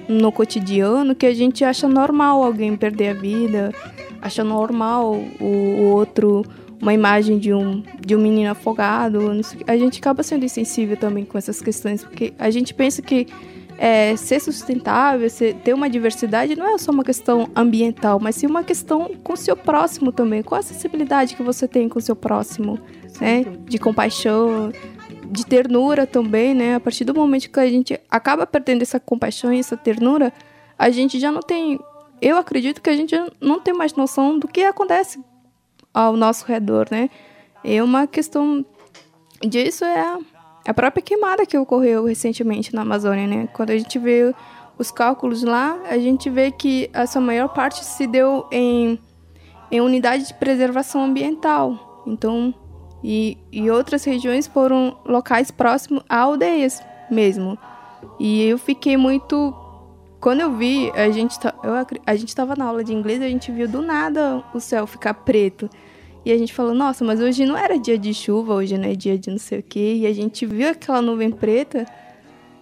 no 0.09 0.33
cotidiano 0.33 1.15
que 1.15 1.27
a 1.27 1.35
gente 1.35 1.63
acha 1.63 1.87
normal 1.87 2.43
alguém 2.43 2.75
perder 2.75 3.11
a 3.11 3.15
vida, 3.15 3.75
acha 4.23 4.43
normal 4.43 5.23
o, 5.39 5.45
o 5.45 5.83
outro 5.93 6.45
uma 6.81 6.95
imagem 6.95 7.39
de 7.39 7.53
um, 7.53 7.83
de 8.01 8.15
um 8.15 8.21
menino 8.21 8.51
afogado. 8.51 9.31
A 9.67 9.77
gente 9.77 9.99
acaba 9.99 10.23
sendo 10.23 10.45
insensível 10.45 10.97
também 10.97 11.25
com 11.25 11.37
essas 11.37 11.61
questões, 11.61 12.05
porque 12.05 12.33
a 12.39 12.51
gente 12.51 12.73
pensa 12.73 13.03
que 13.03 13.27
é, 13.79 14.17
ser 14.17 14.41
sustentável, 14.41 15.31
ser, 15.31 15.55
ter 15.57 15.73
uma 15.73 15.89
diversidade, 15.89 16.57
não 16.57 16.75
é 16.75 16.79
só 16.79 16.91
uma 16.91 17.05
questão 17.05 17.49
ambiental, 17.55 18.19
mas 18.21 18.35
sim 18.35 18.47
uma 18.47 18.65
questão 18.65 19.13
com 19.23 19.35
o 19.35 19.37
seu 19.37 19.57
próximo 19.57 20.11
também. 20.11 20.43
Qual 20.43 20.59
a 20.59 20.63
sensibilidade 20.63 21.37
que 21.37 21.43
você 21.43 21.69
tem 21.69 21.89
com 21.89 21.99
o 21.99 22.03
seu 22.03 22.17
próximo, 22.17 22.79
né? 23.21 23.45
De 23.67 23.79
compaixão, 23.79 24.73
de 25.31 25.47
ternura 25.47 26.07
também, 26.07 26.55
né? 26.55 26.75
A 26.75 26.81
partir 26.81 27.05
do 27.05 27.15
momento 27.15 27.51
que 27.51 27.61
a 27.61 27.69
gente 27.69 27.99
acaba 28.11 28.47
perdendo 28.47 28.83
essa 28.83 28.99
compaixão 28.99 29.53
e 29.53 29.61
essa 29.61 29.77
ternura, 29.77 30.33
a 30.77 30.91
gente 30.91 31.21
já 31.21 31.31
não 31.31 31.41
tem. 31.41 31.79
Eu 32.21 32.37
acredito 32.37 32.83
que 32.83 32.91
a 32.91 32.97
gente 32.97 33.15
não 33.41 33.61
tem 33.61 33.73
mais 33.73 33.95
noção 33.95 34.41
do 34.41 34.49
que 34.49 34.63
acontece 34.63 35.21
ao 35.93 36.17
nosso 36.17 36.47
redor, 36.47 36.87
né? 36.91 37.11
E 37.65 37.81
uma 37.81 38.07
questão 38.07 38.65
disso 39.47 39.85
é 39.85 40.19
a, 40.67 40.75
própria 40.75 41.03
queimada 41.03 41.47
que 41.47 41.57
ocorreu 41.57 42.05
recentemente 42.05 42.75
na 42.75 42.83
Amazônia, 42.83 43.27
né? 43.27 43.49
Quando 43.53 43.71
a 43.71 43.79
gente 43.79 43.99
vê 43.99 44.35
os 44.79 44.91
cálculos 44.91 45.43
lá, 45.43 45.79
a 45.89 45.99
gente 45.99 46.31
vê 46.31 46.51
que 46.51 46.89
a 46.95 47.07
sua 47.07 47.21
maior 47.21 47.49
parte 47.49 47.85
se 47.85 48.07
deu 48.07 48.47
em, 48.51 48.99
em 49.71 49.81
unidade 49.81 50.29
de 50.29 50.35
preservação 50.35 51.05
ambiental. 51.05 52.03
Então, 52.07 52.55
e, 53.03 53.39
e 53.53 53.71
outras 53.71 54.05
regiões 54.05 54.47
foram 54.47 54.99
locais 55.05 55.51
próximos 55.51 56.03
a 56.09 56.21
aldeias 56.21 56.83
mesmo. 57.11 57.59
E 58.19 58.43
eu 58.43 58.59
fiquei 58.59 58.97
muito. 58.97 59.55
Quando 60.21 60.41
eu 60.41 60.53
vi, 60.53 60.91
a 60.93 61.11
gente, 61.11 61.39
tá, 61.39 61.55
eu, 61.63 61.73
a 62.05 62.17
gente 62.17 62.29
estava 62.29 62.57
na 62.57 62.65
aula 62.65 62.83
de 62.83 62.93
inglês 62.93 63.21
e 63.21 63.25
a 63.25 63.29
gente 63.29 63.53
viu 63.53 63.69
do 63.69 63.81
nada 63.81 64.43
o 64.53 64.59
céu 64.59 64.87
ficar 64.87 65.15
preto. 65.15 65.71
E 66.25 66.33
a 66.33 66.37
gente 66.37 66.53
falou, 66.53 66.75
nossa, 66.75 67.05
mas 67.05 67.21
hoje 67.21 67.47
não 67.47 67.57
era 67.57 67.79
dia 67.79 67.97
de 67.97 68.13
chuva, 68.13 68.55
hoje 68.55 68.77
não 68.77 68.89
é 68.89 68.95
dia 68.95 69.17
de 69.17 69.31
não 69.31 69.39
sei 69.39 69.61
o 69.61 69.63
quê. 69.63 69.95
E 70.01 70.07
a 70.07 70.13
gente 70.13 70.45
viu 70.45 70.71
aquela 70.71 71.01
nuvem 71.01 71.31
preta 71.31 71.87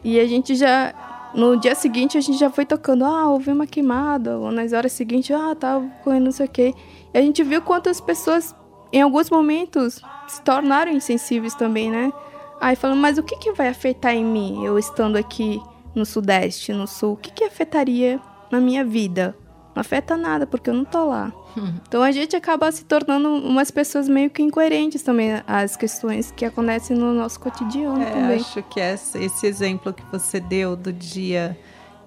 e 0.05 0.21
a 0.21 0.27
gente 0.27 0.55
já. 0.55 0.95
No 1.35 1.59
dia 1.59 1.75
seguinte 1.75 2.17
a 2.17 2.21
gente 2.21 2.39
já 2.39 2.49
foi 2.49 2.65
tocando, 2.65 3.05
ah, 3.05 3.29
houve 3.29 3.51
uma 3.51 3.67
queimada. 3.67 4.39
Ou 4.39 4.53
nas 4.53 4.73
horas 4.73 4.93
seguintes, 4.93 5.35
ah, 5.35 5.55
tá 5.55 5.83
correndo 6.05 6.25
não 6.25 6.33
sei 6.33 6.47
o 6.47 6.49
quê. 6.49 6.75
E 7.13 7.19
a 7.19 7.23
gente 7.23 7.43
viu 7.43 7.63
quantas 7.63 8.01
pessoas, 8.01 8.55
em 8.93 9.01
alguns 9.01 9.31
momentos, 9.31 10.01
se 10.29 10.43
tornaram 10.43 10.93
insensíveis 10.93 11.55
também, 11.55 11.91
né? 11.91 12.13
Aí 12.61 12.77
falando, 12.77 13.01
mas 13.01 13.19
o 13.19 13.23
que, 13.23 13.37
que 13.37 13.53
vai 13.53 13.69
afetar 13.69 14.15
em 14.15 14.25
mim, 14.25 14.65
eu 14.65 14.79
estando 14.79 15.17
aqui 15.17 15.61
no 15.97 16.07
Sudeste, 16.07 16.73
no 16.73 16.87
Sul? 16.87 17.15
O 17.15 17.17
que, 17.17 17.31
que 17.31 17.45
afetaria 17.45 18.21
na 18.51 18.61
minha 18.61 18.85
vida? 18.85 19.37
Não 19.75 19.81
afeta 19.81 20.17
nada, 20.17 20.47
porque 20.47 20.71
eu 20.71 20.75
não 20.75 20.85
tô 20.85 21.07
lá. 21.07 21.33
Hum. 21.57 21.75
Então 21.87 22.03
a 22.03 22.11
gente 22.11 22.37
acaba 22.37 22.71
se 22.73 22.85
tornando 22.85 23.29
umas 23.29 23.71
pessoas 23.71 24.09
meio 24.09 24.31
que 24.31 24.43
incoerentes 24.43 25.03
também 25.03 25.43
às 25.47 25.77
questões 25.77 26.31
que 26.31 26.45
acontecem 26.45 26.97
no 26.97 27.13
nosso 27.13 27.41
cotidiano 27.41 28.01
é, 28.01 28.11
também. 28.11 28.37
Acho 28.37 28.63
que 28.63 28.81
esse, 28.81 29.19
esse 29.23 29.47
exemplo 29.47 29.93
que 29.93 30.05
você 30.11 30.41
deu 30.41 30.77
do 30.77 30.93
dia 30.93 31.59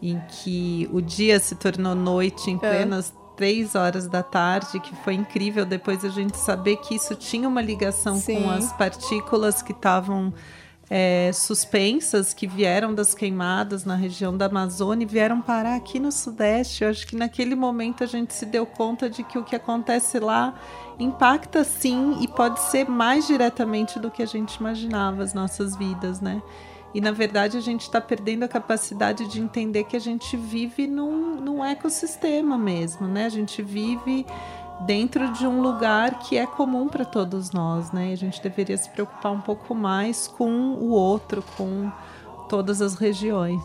em 0.01 0.19
que 0.29 0.89
o 0.93 1.01
dia 1.01 1.39
se 1.39 1.55
tornou 1.55 1.93
noite 1.93 2.50
em 2.50 2.55
é. 2.55 2.60
plenas 2.60 3.13
três 3.36 3.74
horas 3.74 4.05
da 4.05 4.22
tarde, 4.22 4.79
que 4.81 4.93
foi 4.98 5.13
incrível 5.13 5.65
depois 5.65 6.03
a 6.03 6.10
gente 6.10 6.38
saber 6.38 6.75
que 6.77 6.96
isso 6.96 7.15
tinha 7.15 7.48
uma 7.48 7.62
ligação 7.62 8.19
Sim. 8.19 8.43
com 8.43 8.50
as 8.50 8.74
partículas 8.74 9.62
que 9.62 9.72
estavam 9.72 10.34
é, 10.89 11.31
suspensas, 11.34 12.34
que 12.34 12.48
vieram 12.48 12.93
das 12.93 13.13
queimadas 13.13 13.86
na 13.86 13.96
região 13.96 14.36
da 14.36 14.48
Amazônia 14.48 15.05
e 15.05 15.08
vieram 15.08 15.41
parar 15.41 15.75
aqui 15.75 16.00
no 16.00 16.12
Sudeste. 16.12 16.84
Eu 16.84 16.89
acho 16.89 17.05
que 17.05 17.15
naquele 17.15 17.55
momento 17.55 18.03
a 18.03 18.08
gente 18.08 18.34
se 18.34 18.46
deu 18.46 18.65
conta 18.65 19.10
de 19.10 19.24
que 19.24 19.38
o 19.38 19.43
que 19.43 19.55
acontece 19.55 20.19
lá 20.19 20.55
impacta 20.98 21.63
sim 21.63 22.17
e 22.22 22.27
pode 22.27 22.60
ser 22.60 22.89
mais 22.89 23.27
diretamente 23.27 24.00
do 24.00 24.10
que 24.10 24.24
a 24.24 24.25
gente 24.25 24.55
imaginava 24.55 25.22
as 25.22 25.34
nossas 25.34 25.75
vidas, 25.75 26.19
né? 26.19 26.41
E 26.93 27.00
na 27.00 27.12
verdade 27.12 27.55
a 27.55 27.62
gente 27.62 27.81
está 27.81 28.01
perdendo 28.01 28.43
a 28.43 28.48
capacidade 28.48 29.27
de 29.27 29.39
entender 29.39 29.84
que 29.84 29.96
a 29.96 30.00
gente 30.00 30.36
vive 30.36 30.88
num, 30.88 31.36
num 31.36 31.63
ecossistema 31.63 32.58
mesmo, 32.58 33.08
né? 33.08 33.25
A 33.25 33.29
gente 33.29 33.62
vive 33.62 34.25
dentro 34.81 35.31
de 35.33 35.45
um 35.45 35.62
lugar 35.62 36.19
que 36.19 36.38
é 36.38 36.45
comum 36.45 36.88
para 36.88 37.05
todos 37.05 37.51
nós, 37.51 37.91
né? 37.91 38.09
E 38.09 38.13
a 38.13 38.17
gente 38.17 38.41
deveria 38.41 38.77
se 38.77 38.89
preocupar 38.89 39.31
um 39.31 39.41
pouco 39.41 39.75
mais 39.75 40.27
com 40.27 40.50
o 40.50 40.89
outro, 40.89 41.43
com 41.57 41.91
todas 42.48 42.81
as 42.81 42.95
regiões. 42.95 43.62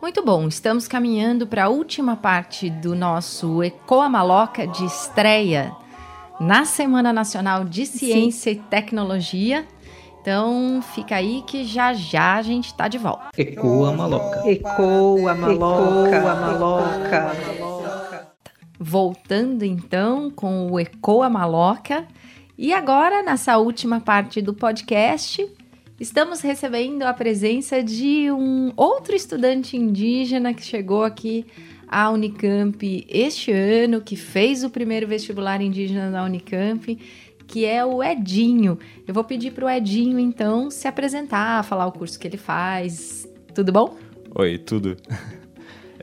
Muito 0.00 0.24
bom, 0.24 0.48
estamos 0.48 0.88
caminhando 0.88 1.46
para 1.46 1.64
a 1.64 1.68
última 1.68 2.16
parte 2.16 2.68
do 2.68 2.94
nosso 2.94 3.62
Ecoa 3.62 4.08
Maloca 4.08 4.66
de 4.66 4.84
estreia 4.84 5.72
na 6.40 6.64
Semana 6.64 7.12
Nacional 7.12 7.64
de 7.64 7.86
Ciência 7.86 8.52
Sim. 8.52 8.58
e 8.58 8.62
Tecnologia. 8.68 9.64
Então 10.20 10.80
fica 10.94 11.16
aí 11.16 11.42
que 11.46 11.64
já 11.64 11.92
já 11.92 12.34
a 12.34 12.42
gente 12.42 12.66
está 12.66 12.88
de 12.88 12.98
volta. 12.98 13.30
Ecoa 13.36 13.92
maloca. 13.92 14.48
Ecoa 14.50 15.34
maloca. 15.34 16.16
Ecoa 16.16 16.34
maloca. 16.34 17.91
Voltando 18.82 19.64
então 19.64 20.28
com 20.28 20.68
o 20.72 20.80
Ecoa 20.80 21.30
maloca. 21.30 22.04
E 22.58 22.72
agora, 22.72 23.22
nessa 23.22 23.56
última 23.56 24.00
parte 24.00 24.42
do 24.42 24.52
podcast, 24.52 25.48
estamos 26.00 26.40
recebendo 26.40 27.04
a 27.04 27.14
presença 27.14 27.80
de 27.80 28.28
um 28.32 28.72
outro 28.76 29.14
estudante 29.14 29.76
indígena 29.76 30.52
que 30.52 30.64
chegou 30.64 31.04
aqui 31.04 31.46
à 31.86 32.10
Unicamp 32.10 33.06
este 33.08 33.52
ano, 33.52 34.00
que 34.00 34.16
fez 34.16 34.64
o 34.64 34.70
primeiro 34.70 35.06
vestibular 35.06 35.62
indígena 35.62 36.10
da 36.10 36.24
Unicamp 36.24 36.98
que 37.46 37.64
é 37.66 37.84
o 37.84 38.02
Edinho. 38.02 38.78
Eu 39.06 39.12
vou 39.12 39.22
pedir 39.22 39.52
para 39.52 39.66
o 39.66 39.70
Edinho, 39.70 40.18
então, 40.18 40.70
se 40.70 40.88
apresentar, 40.88 41.62
falar 41.64 41.86
o 41.86 41.92
curso 41.92 42.18
que 42.18 42.26
ele 42.26 42.38
faz. 42.38 43.28
Tudo 43.54 43.70
bom? 43.70 43.96
Oi, 44.34 44.58
tudo. 44.58 44.96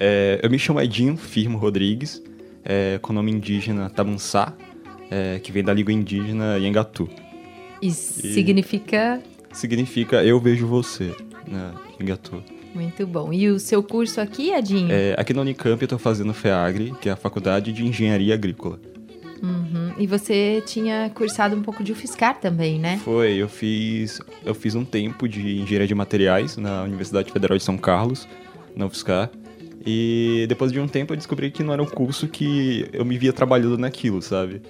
É, 0.01 0.39
eu 0.41 0.49
me 0.49 0.57
chamo 0.57 0.79
Edinho 0.79 1.17
Firmo 1.17 1.57
Rodrigues, 1.57 2.23
é, 2.63 2.99
com 3.01 3.11
o 3.11 3.15
nome 3.15 3.31
indígena 3.31 3.89
Tamunsá, 3.89 4.53
é, 5.09 5.39
que 5.39 5.51
vem 5.51 5.63
da 5.63 5.73
língua 5.73 5.93
indígena 5.93 6.57
Yangatu. 6.57 7.09
E, 7.81 7.87
e 7.87 7.91
significa? 7.91 9.21
Significa 9.51 10.23
eu 10.23 10.39
vejo 10.39 10.67
você, 10.67 11.15
na 11.47 11.73
Yangatu. 11.99 12.43
Muito 12.73 13.05
bom. 13.07 13.33
E 13.33 13.49
o 13.49 13.59
seu 13.59 13.81
curso 13.81 14.21
aqui, 14.21 14.51
Edinho? 14.51 14.91
É, 14.91 15.15
aqui 15.17 15.33
na 15.33 15.41
Unicamp 15.41 15.81
eu 15.81 15.85
estou 15.85 15.99
fazendo 15.99 16.33
FEAGRE, 16.33 16.93
que 17.01 17.09
é 17.09 17.11
a 17.11 17.15
Faculdade 17.15 17.73
de 17.73 17.85
Engenharia 17.85 18.33
Agrícola. 18.33 18.79
Uhum. 19.41 19.93
E 19.97 20.05
você 20.05 20.61
tinha 20.65 21.09
cursado 21.15 21.55
um 21.55 21.61
pouco 21.61 21.83
de 21.83 21.91
UFSCar 21.91 22.39
também, 22.39 22.77
né? 22.77 22.99
Foi, 23.03 23.33
eu 23.33 23.47
fiz, 23.47 24.21
eu 24.45 24.53
fiz 24.53 24.75
um 24.75 24.85
tempo 24.85 25.27
de 25.27 25.59
engenharia 25.59 25.87
de 25.87 25.95
materiais 25.95 26.57
na 26.57 26.83
Universidade 26.83 27.31
Federal 27.31 27.57
de 27.57 27.63
São 27.63 27.77
Carlos, 27.77 28.27
na 28.75 28.85
UFSCar. 28.85 29.31
E 29.85 30.45
depois 30.49 30.71
de 30.71 30.79
um 30.79 30.87
tempo 30.87 31.13
eu 31.13 31.17
descobri 31.17 31.51
que 31.51 31.63
não 31.63 31.73
era 31.73 31.81
um 31.81 31.85
curso 31.85 32.27
que 32.27 32.87
eu 32.91 33.05
me 33.05 33.17
via 33.17 33.31
trabalhando 33.31 33.77
naquilo, 33.77 34.21
sabe? 34.21 34.61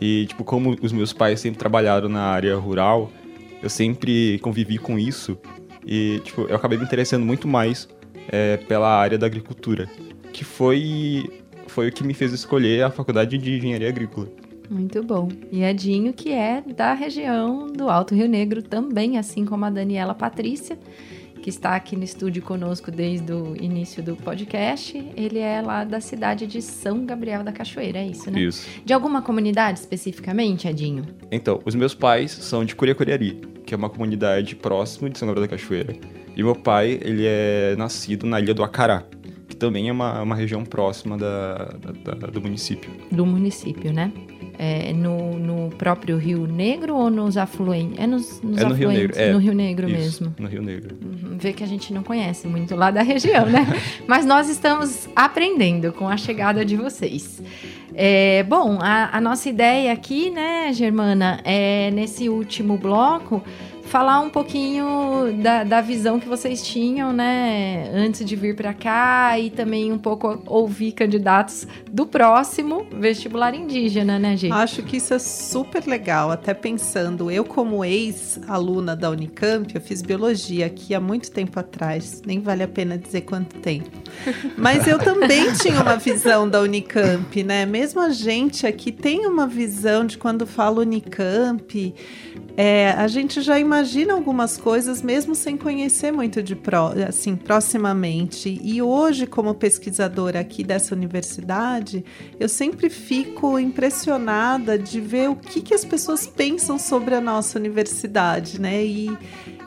E, 0.00 0.26
tipo, 0.26 0.44
como 0.44 0.76
os 0.80 0.92
meus 0.92 1.12
pais 1.12 1.40
sempre 1.40 1.58
trabalharam 1.58 2.08
na 2.08 2.22
área 2.22 2.56
rural, 2.56 3.10
eu 3.62 3.68
sempre 3.68 4.38
convivi 4.40 4.78
com 4.78 4.98
isso. 4.98 5.38
E, 5.86 6.20
tipo, 6.24 6.42
eu 6.42 6.56
acabei 6.56 6.78
me 6.78 6.84
interessando 6.84 7.24
muito 7.24 7.46
mais 7.46 7.88
é, 8.28 8.56
pela 8.56 8.88
área 8.88 9.18
da 9.18 9.26
agricultura. 9.26 9.88
Que 10.32 10.44
foi 10.44 11.24
foi 11.66 11.88
o 11.88 11.92
que 11.92 12.04
me 12.04 12.12
fez 12.12 12.32
escolher 12.32 12.84
a 12.84 12.90
faculdade 12.90 13.38
de 13.38 13.56
engenharia 13.56 13.88
agrícola. 13.88 14.28
Muito 14.68 15.02
bom. 15.02 15.28
E 15.50 15.62
Edinho, 15.62 16.12
que 16.12 16.30
é 16.30 16.62
da 16.62 16.92
região 16.94 17.66
do 17.66 17.88
Alto 17.88 18.14
Rio 18.14 18.28
Negro 18.28 18.62
também, 18.62 19.18
assim 19.18 19.44
como 19.44 19.64
a 19.64 19.70
Daniela 19.70 20.14
Patrícia, 20.14 20.78
que 21.42 21.50
está 21.50 21.74
aqui 21.74 21.96
no 21.96 22.04
estúdio 22.04 22.40
conosco 22.40 22.90
desde 22.90 23.32
o 23.32 23.56
início 23.60 24.02
do 24.02 24.14
podcast. 24.14 24.96
Ele 25.16 25.40
é 25.40 25.60
lá 25.60 25.82
da 25.82 26.00
cidade 26.00 26.46
de 26.46 26.62
São 26.62 27.04
Gabriel 27.04 27.42
da 27.42 27.50
Cachoeira, 27.50 27.98
é 27.98 28.06
isso, 28.06 28.30
né? 28.30 28.40
Isso. 28.40 28.68
De 28.84 28.92
alguma 28.92 29.20
comunidade 29.20 29.80
especificamente, 29.80 30.68
Edinho? 30.68 31.04
Então, 31.30 31.60
os 31.64 31.74
meus 31.74 31.94
pais 31.94 32.30
são 32.30 32.64
de 32.64 32.76
Curiacuriari, 32.76 33.40
que 33.66 33.74
é 33.74 33.76
uma 33.76 33.90
comunidade 33.90 34.54
próxima 34.54 35.10
de 35.10 35.18
São 35.18 35.26
Gabriel 35.26 35.48
da 35.48 35.56
Cachoeira. 35.56 35.96
E 36.36 36.42
meu 36.42 36.54
pai, 36.54 37.00
ele 37.02 37.24
é 37.26 37.74
nascido 37.76 38.24
na 38.24 38.40
ilha 38.40 38.54
do 38.54 38.62
Acará, 38.62 39.04
também 39.62 39.88
é 39.88 39.92
uma, 39.92 40.22
uma 40.22 40.34
região 40.34 40.64
próxima 40.64 41.16
da, 41.16 41.76
da, 42.02 42.14
da 42.14 42.26
do 42.26 42.40
município. 42.40 42.90
Do 43.12 43.24
município, 43.24 43.92
né? 43.92 44.12
É 44.58 44.92
no, 44.92 45.38
no 45.38 45.70
próprio 45.70 46.18
Rio 46.18 46.46
Negro 46.46 46.94
ou 46.94 47.10
nos 47.10 47.36
afluentes? 47.36 47.98
É 47.98 48.06
nos, 48.06 48.40
nos 48.42 48.58
é 48.58 48.64
no 48.64 48.74
Rio 48.74 48.90
Negro. 48.90 49.18
É, 49.18 49.32
no 49.32 49.38
Rio 49.38 49.54
Negro 49.54 49.88
isso, 49.88 50.22
mesmo. 50.22 50.34
No 50.38 50.48
Rio 50.48 50.62
Negro. 50.62 50.96
Uhum, 51.02 51.38
vê 51.38 51.52
que 51.52 51.64
a 51.64 51.66
gente 51.66 51.92
não 51.92 52.02
conhece 52.02 52.46
muito 52.46 52.76
lá 52.76 52.90
da 52.90 53.02
região, 53.02 53.46
né? 53.46 53.66
Mas 54.06 54.24
nós 54.24 54.48
estamos 54.48 55.08
aprendendo 55.16 55.92
com 55.92 56.08
a 56.08 56.16
chegada 56.16 56.64
de 56.64 56.76
vocês. 56.76 57.42
É, 57.94 58.42
bom, 58.44 58.78
a, 58.80 59.16
a 59.16 59.20
nossa 59.20 59.48
ideia 59.48 59.92
aqui, 59.92 60.30
né, 60.30 60.72
Germana, 60.72 61.40
é 61.44 61.90
nesse 61.90 62.28
último 62.28 62.78
bloco 62.78 63.42
falar 63.92 64.20
um 64.20 64.30
pouquinho 64.30 65.36
da, 65.42 65.64
da 65.64 65.82
visão 65.82 66.18
que 66.18 66.26
vocês 66.26 66.62
tinham, 66.62 67.12
né, 67.12 67.90
antes 67.94 68.24
de 68.24 68.34
vir 68.34 68.56
para 68.56 68.72
cá 68.72 69.38
e 69.38 69.50
também 69.50 69.92
um 69.92 69.98
pouco 69.98 70.42
ouvir 70.46 70.92
candidatos 70.92 71.66
do 71.90 72.06
próximo 72.06 72.86
vestibular 72.90 73.54
indígena, 73.54 74.18
né, 74.18 74.34
gente? 74.34 74.54
Acho 74.54 74.82
que 74.82 74.96
isso 74.96 75.12
é 75.12 75.18
super 75.18 75.86
legal, 75.86 76.30
até 76.30 76.54
pensando, 76.54 77.30
eu 77.30 77.44
como 77.44 77.84
ex-aluna 77.84 78.96
da 78.96 79.10
Unicamp, 79.10 79.74
eu 79.74 79.80
fiz 79.82 80.00
biologia 80.00 80.64
aqui 80.64 80.94
há 80.94 81.00
muito 81.00 81.30
tempo 81.30 81.60
atrás, 81.60 82.22
nem 82.24 82.40
vale 82.40 82.62
a 82.62 82.68
pena 82.68 82.96
dizer 82.96 83.20
quanto 83.20 83.58
tempo. 83.58 83.90
Mas 84.56 84.86
eu 84.88 84.98
também 84.98 85.52
tinha 85.60 85.82
uma 85.82 85.96
visão 85.96 86.48
da 86.48 86.62
Unicamp, 86.62 87.42
né? 87.42 87.66
Mesmo 87.66 88.00
a 88.00 88.08
gente 88.08 88.66
aqui 88.66 88.90
tem 88.90 89.26
uma 89.26 89.46
visão 89.46 90.06
de 90.06 90.16
quando 90.16 90.46
fala 90.46 90.80
Unicamp, 90.80 91.94
é, 92.56 92.92
a 92.92 93.06
gente 93.06 93.42
já 93.42 93.58
imagina 93.58 93.81
algumas 94.10 94.56
coisas 94.56 95.02
mesmo 95.02 95.34
sem 95.34 95.56
conhecer 95.56 96.12
muito 96.12 96.42
de 96.42 96.54
pro, 96.54 96.92
assim 97.08 97.36
proximamente. 97.36 98.60
E 98.62 98.80
hoje, 98.80 99.26
como 99.26 99.54
pesquisadora 99.54 100.40
aqui 100.40 100.62
dessa 100.62 100.94
universidade, 100.94 102.04
eu 102.38 102.48
sempre 102.48 102.88
fico 102.88 103.58
impressionada 103.58 104.78
de 104.78 105.00
ver 105.00 105.30
o 105.30 105.36
que, 105.36 105.60
que 105.60 105.74
as 105.74 105.84
pessoas 105.84 106.26
pensam 106.26 106.78
sobre 106.78 107.14
a 107.14 107.20
nossa 107.20 107.58
universidade, 107.58 108.60
né? 108.60 108.84
E, 108.84 109.16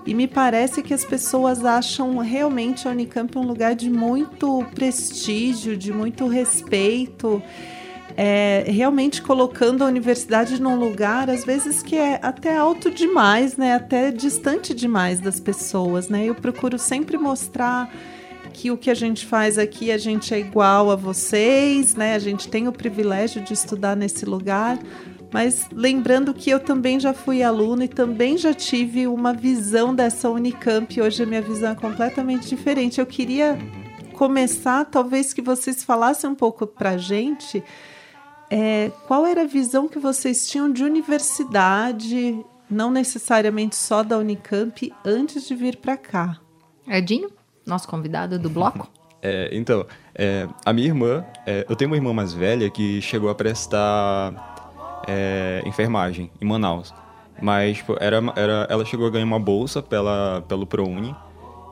e 0.06 0.14
me 0.14 0.28
parece 0.28 0.82
que 0.82 0.94
as 0.94 1.04
pessoas 1.04 1.66
acham 1.66 2.18
realmente 2.20 2.88
a 2.88 2.92
Unicamp 2.92 3.38
um 3.38 3.46
lugar 3.46 3.76
de 3.76 3.90
muito 3.90 4.66
prestígio, 4.74 5.76
de 5.76 5.92
muito 5.92 6.28
respeito 6.28 7.42
é, 8.18 8.64
realmente 8.68 9.22
colocando 9.22 9.84
a 9.84 9.88
universidade 9.88 10.62
num 10.62 10.80
lugar, 10.80 11.30
às 11.30 11.44
vezes, 11.44 11.84
que 11.84 11.96
é 11.96 12.20
até 12.22 12.56
alto 12.58 12.90
demais, 12.90 13.58
né? 13.58 13.74
Até 13.74 14.10
distante 14.10 14.74
demais 14.74 15.20
das 15.20 15.40
pessoas, 15.40 16.08
né? 16.08 16.26
Eu 16.26 16.36
procuro 16.36 16.80
sempre 16.80 17.18
mostrar 17.18 17.94
que 18.54 18.72
o 18.72 18.78
que 18.78 18.90
a 18.90 18.94
gente 18.94 19.26
faz 19.26 19.58
aqui, 19.58 19.92
a 19.92 19.98
gente 19.98 20.34
é 20.34 20.40
igual 20.40 20.90
a 20.90 20.96
vocês, 20.96 21.94
né? 21.94 22.16
A 22.16 22.20
gente 22.20 22.48
tem 22.48 22.70
o 22.70 22.72
privilégio 22.72 23.42
de 23.42 23.54
estudar 23.54 23.98
nesse 23.98 24.26
lugar, 24.26 24.80
mas 25.34 25.68
lembrando 25.74 26.34
que 26.34 26.50
eu 26.50 26.60
também 26.62 26.98
já 26.98 27.14
fui 27.14 27.44
aluna 27.44 27.84
e 27.84 27.90
também 27.90 28.38
já 28.38 28.54
tive 28.54 29.08
uma 29.08 29.34
visão 29.34 29.94
dessa 29.94 30.30
Unicamp. 30.30 31.02
Hoje 31.02 31.22
a 31.22 31.26
minha 31.26 31.42
visão 31.42 31.72
é 31.72 31.76
completamente 31.76 32.48
diferente. 32.48 33.02
Eu 33.02 33.06
queria 33.06 33.58
começar, 34.14 34.86
talvez 34.86 35.34
que 35.34 35.42
vocês 35.42 35.84
falassem 35.84 36.30
um 36.30 36.36
pouco 36.36 36.66
para 36.66 36.92
a 36.92 36.98
gente 36.98 37.62
é, 38.50 38.92
qual 39.08 39.26
era 39.26 39.42
a 39.42 39.48
visão 39.48 39.88
que 39.88 40.00
vocês 40.00 40.48
tinham 40.48 40.72
de 40.72 40.84
universidade, 40.84 42.44
não 42.70 42.92
necessariamente 42.92 43.76
só 43.76 44.04
da 44.04 44.18
Unicamp, 44.18 44.94
antes 45.04 45.48
de 45.48 45.56
vir 45.56 45.78
para 45.78 45.98
cá? 45.98 46.40
Edinho, 46.88 47.30
nosso 47.66 47.88
convidado 47.88 48.38
do 48.40 48.50
bloco. 48.50 48.90
É, 49.28 49.50
então, 49.52 49.88
é, 50.14 50.48
a 50.64 50.72
minha 50.72 50.88
irmã, 50.88 51.26
é, 51.48 51.66
eu 51.68 51.76
tenho 51.76 51.90
uma 51.90 51.98
irmã 51.98 52.14
mais 52.14 52.32
velha 52.32 52.70
que 52.70 53.02
chegou 53.02 53.28
a 53.28 53.34
prestar 53.34 55.02
é, 55.08 55.64
enfermagem 55.66 56.30
em 56.40 56.46
Manaus. 56.46 56.94
Mas 57.42 57.78
tipo, 57.78 57.98
era, 58.00 58.18
era, 58.36 58.68
ela 58.70 58.86
chegou 58.86 59.08
a 59.08 59.10
ganhar 59.10 59.26
uma 59.26 59.40
bolsa 59.40 59.82
pela, 59.82 60.44
pelo 60.48 60.68
ProUni. 60.68 61.16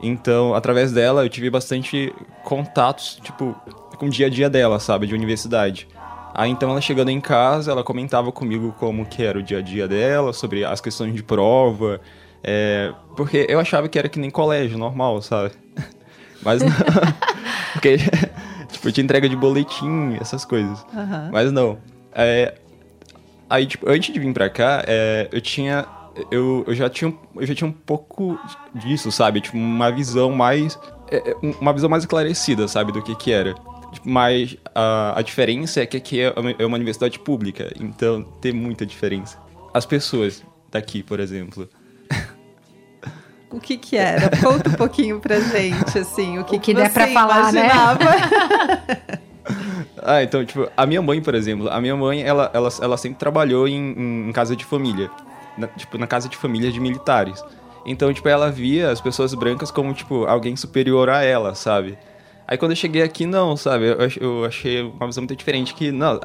Então, 0.02 0.52
através 0.52 0.90
dela, 0.90 1.24
eu 1.24 1.28
tive 1.28 1.48
bastante 1.48 2.12
contatos, 2.42 3.20
tipo, 3.22 3.54
com 3.96 4.06
o 4.06 4.10
dia 4.10 4.26
a 4.26 4.30
dia 4.30 4.50
dela, 4.50 4.80
sabe, 4.80 5.06
de 5.06 5.14
universidade. 5.14 5.86
Aí 6.34 6.50
então 6.50 6.68
ela 6.70 6.80
chegando 6.80 7.10
em 7.10 7.20
casa, 7.20 7.70
ela 7.70 7.84
comentava 7.84 8.32
comigo 8.32 8.74
como 8.80 9.06
que 9.06 9.22
era 9.22 9.38
o 9.38 9.42
dia 9.42 9.58
a 9.58 9.62
dia 9.62 9.86
dela, 9.86 10.32
sobre 10.32 10.64
as 10.64 10.80
questões 10.80 11.14
de 11.14 11.22
prova, 11.22 12.00
é, 12.42 12.92
porque 13.16 13.46
eu 13.48 13.60
achava 13.60 13.88
que 13.88 13.98
era 13.98 14.08
que 14.08 14.18
nem 14.18 14.30
colégio, 14.30 14.76
normal, 14.76 15.22
sabe? 15.22 15.52
Mas 16.42 16.60
não, 16.60 16.68
porque, 17.72 17.96
tipo, 18.70 18.90
tinha 18.90 19.04
entrega 19.04 19.28
de 19.28 19.36
boletim, 19.36 20.16
essas 20.20 20.44
coisas. 20.44 20.84
Uhum. 20.92 21.30
Mas 21.32 21.52
não. 21.52 21.78
É, 22.12 22.54
aí, 23.48 23.64
tipo, 23.64 23.88
antes 23.88 24.12
de 24.12 24.18
vir 24.18 24.32
pra 24.34 24.50
cá, 24.50 24.84
é, 24.86 25.28
eu 25.32 25.40
tinha... 25.40 25.86
Eu, 26.30 26.62
eu, 26.66 26.74
já 26.76 26.88
tinha, 26.88 27.12
eu 27.34 27.46
já 27.46 27.54
tinha 27.56 27.68
um 27.68 27.72
pouco 27.72 28.38
disso, 28.74 29.10
sabe? 29.10 29.40
Tipo, 29.40 29.56
uma 29.56 29.90
visão 29.90 30.30
mais... 30.30 30.78
É, 31.10 31.16
é, 31.16 31.36
uma 31.60 31.72
visão 31.72 31.88
mais 31.88 32.02
esclarecida, 32.02 32.68
sabe? 32.68 32.92
Do 32.92 33.02
que 33.02 33.14
que 33.16 33.32
era. 33.32 33.54
Mas 34.04 34.56
a, 34.74 35.18
a 35.18 35.22
diferença 35.22 35.80
é 35.80 35.86
que 35.86 35.96
aqui 35.96 36.20
é 36.20 36.32
uma, 36.36 36.50
é 36.58 36.66
uma 36.66 36.76
universidade 36.76 37.18
pública, 37.18 37.72
então 37.80 38.22
tem 38.40 38.52
muita 38.52 38.84
diferença. 38.86 39.38
As 39.72 39.84
pessoas 39.84 40.42
daqui, 40.70 41.02
por 41.02 41.20
exemplo. 41.20 41.68
O 43.50 43.60
que 43.60 43.76
que 43.76 43.96
era? 43.96 44.30
Conta 44.38 44.68
um 44.68 44.74
pouquinho 44.74 45.20
pra 45.20 45.38
gente, 45.38 45.98
assim, 45.98 46.38
o 46.38 46.44
que, 46.44 46.56
o 46.56 46.60
que, 46.60 46.72
que 46.72 46.74
der 46.74 46.92
pra 46.92 47.06
falar, 47.08 47.52
né? 47.52 47.66
imaginava. 47.66 48.04
né? 48.04 49.20
ah, 50.02 50.22
então, 50.22 50.44
tipo, 50.44 50.68
a 50.76 50.86
minha 50.86 51.00
mãe, 51.00 51.22
por 51.22 51.34
exemplo, 51.34 51.68
a 51.70 51.80
minha 51.80 51.94
mãe, 51.94 52.22
ela, 52.22 52.50
ela, 52.52 52.68
ela 52.80 52.96
sempre 52.96 53.18
trabalhou 53.18 53.68
em, 53.68 54.28
em 54.28 54.32
casa 54.32 54.56
de 54.56 54.64
família. 54.64 55.08
Na, 55.56 55.68
tipo, 55.68 55.96
na 55.96 56.06
casa 56.06 56.28
de 56.28 56.36
família 56.36 56.72
de 56.72 56.80
militares. 56.80 57.44
Então, 57.86 58.12
tipo, 58.12 58.28
ela 58.28 58.50
via 58.50 58.90
as 58.90 59.00
pessoas 59.00 59.34
brancas 59.34 59.70
como, 59.70 59.92
tipo, 59.92 60.24
alguém 60.24 60.56
superior 60.56 61.08
a 61.08 61.22
ela, 61.22 61.54
sabe? 61.54 61.96
Aí 62.46 62.58
quando 62.58 62.72
eu 62.72 62.76
cheguei 62.76 63.02
aqui, 63.02 63.26
não, 63.26 63.56
sabe? 63.56 63.86
Eu, 63.86 63.98
eu 64.20 64.44
achei 64.44 64.82
uma 64.82 65.06
visão 65.06 65.22
muito 65.22 65.34
diferente 65.34 65.74
que, 65.74 65.90
não, 65.90 66.20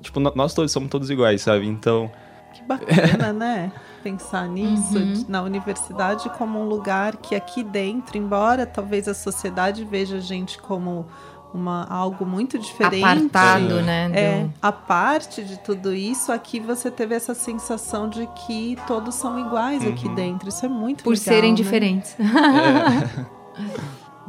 tipo, 0.00 0.20
nós 0.20 0.52
todos 0.52 0.70
somos 0.70 0.90
todos 0.90 1.10
iguais, 1.10 1.42
sabe? 1.42 1.66
Então. 1.66 2.10
Que 2.52 2.62
bacana, 2.62 3.32
né? 3.32 3.72
Pensar 4.02 4.46
nisso, 4.48 4.98
uhum. 4.98 5.24
na 5.28 5.42
universidade 5.42 6.28
como 6.30 6.58
um 6.60 6.68
lugar 6.68 7.16
que 7.16 7.34
aqui 7.34 7.62
dentro, 7.62 8.18
embora 8.18 8.66
talvez 8.66 9.08
a 9.08 9.14
sociedade 9.14 9.84
veja 9.84 10.16
a 10.16 10.20
gente 10.20 10.58
como 10.58 11.06
uma, 11.54 11.86
algo 11.88 12.26
muito 12.26 12.58
diferente. 12.58 13.04
Apartado, 13.04 13.80
né? 13.82 14.10
É, 14.12 14.42
do... 14.42 14.52
a 14.60 14.72
parte 14.72 15.42
de 15.42 15.58
tudo 15.58 15.94
isso, 15.94 16.32
aqui 16.32 16.60
você 16.60 16.90
teve 16.90 17.14
essa 17.14 17.34
sensação 17.34 18.08
de 18.08 18.26
que 18.46 18.76
todos 18.86 19.14
são 19.14 19.38
iguais 19.38 19.82
uhum. 19.84 19.92
aqui 19.92 20.08
dentro. 20.10 20.48
Isso 20.48 20.66
é 20.66 20.68
muito 20.68 21.04
Por 21.04 21.10
legal, 21.10 21.24
serem 21.24 21.50
né? 21.50 21.56
diferentes. 21.56 22.16
É. 22.18 23.26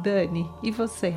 Dani, 0.00 0.50
e 0.62 0.70
você? 0.70 1.14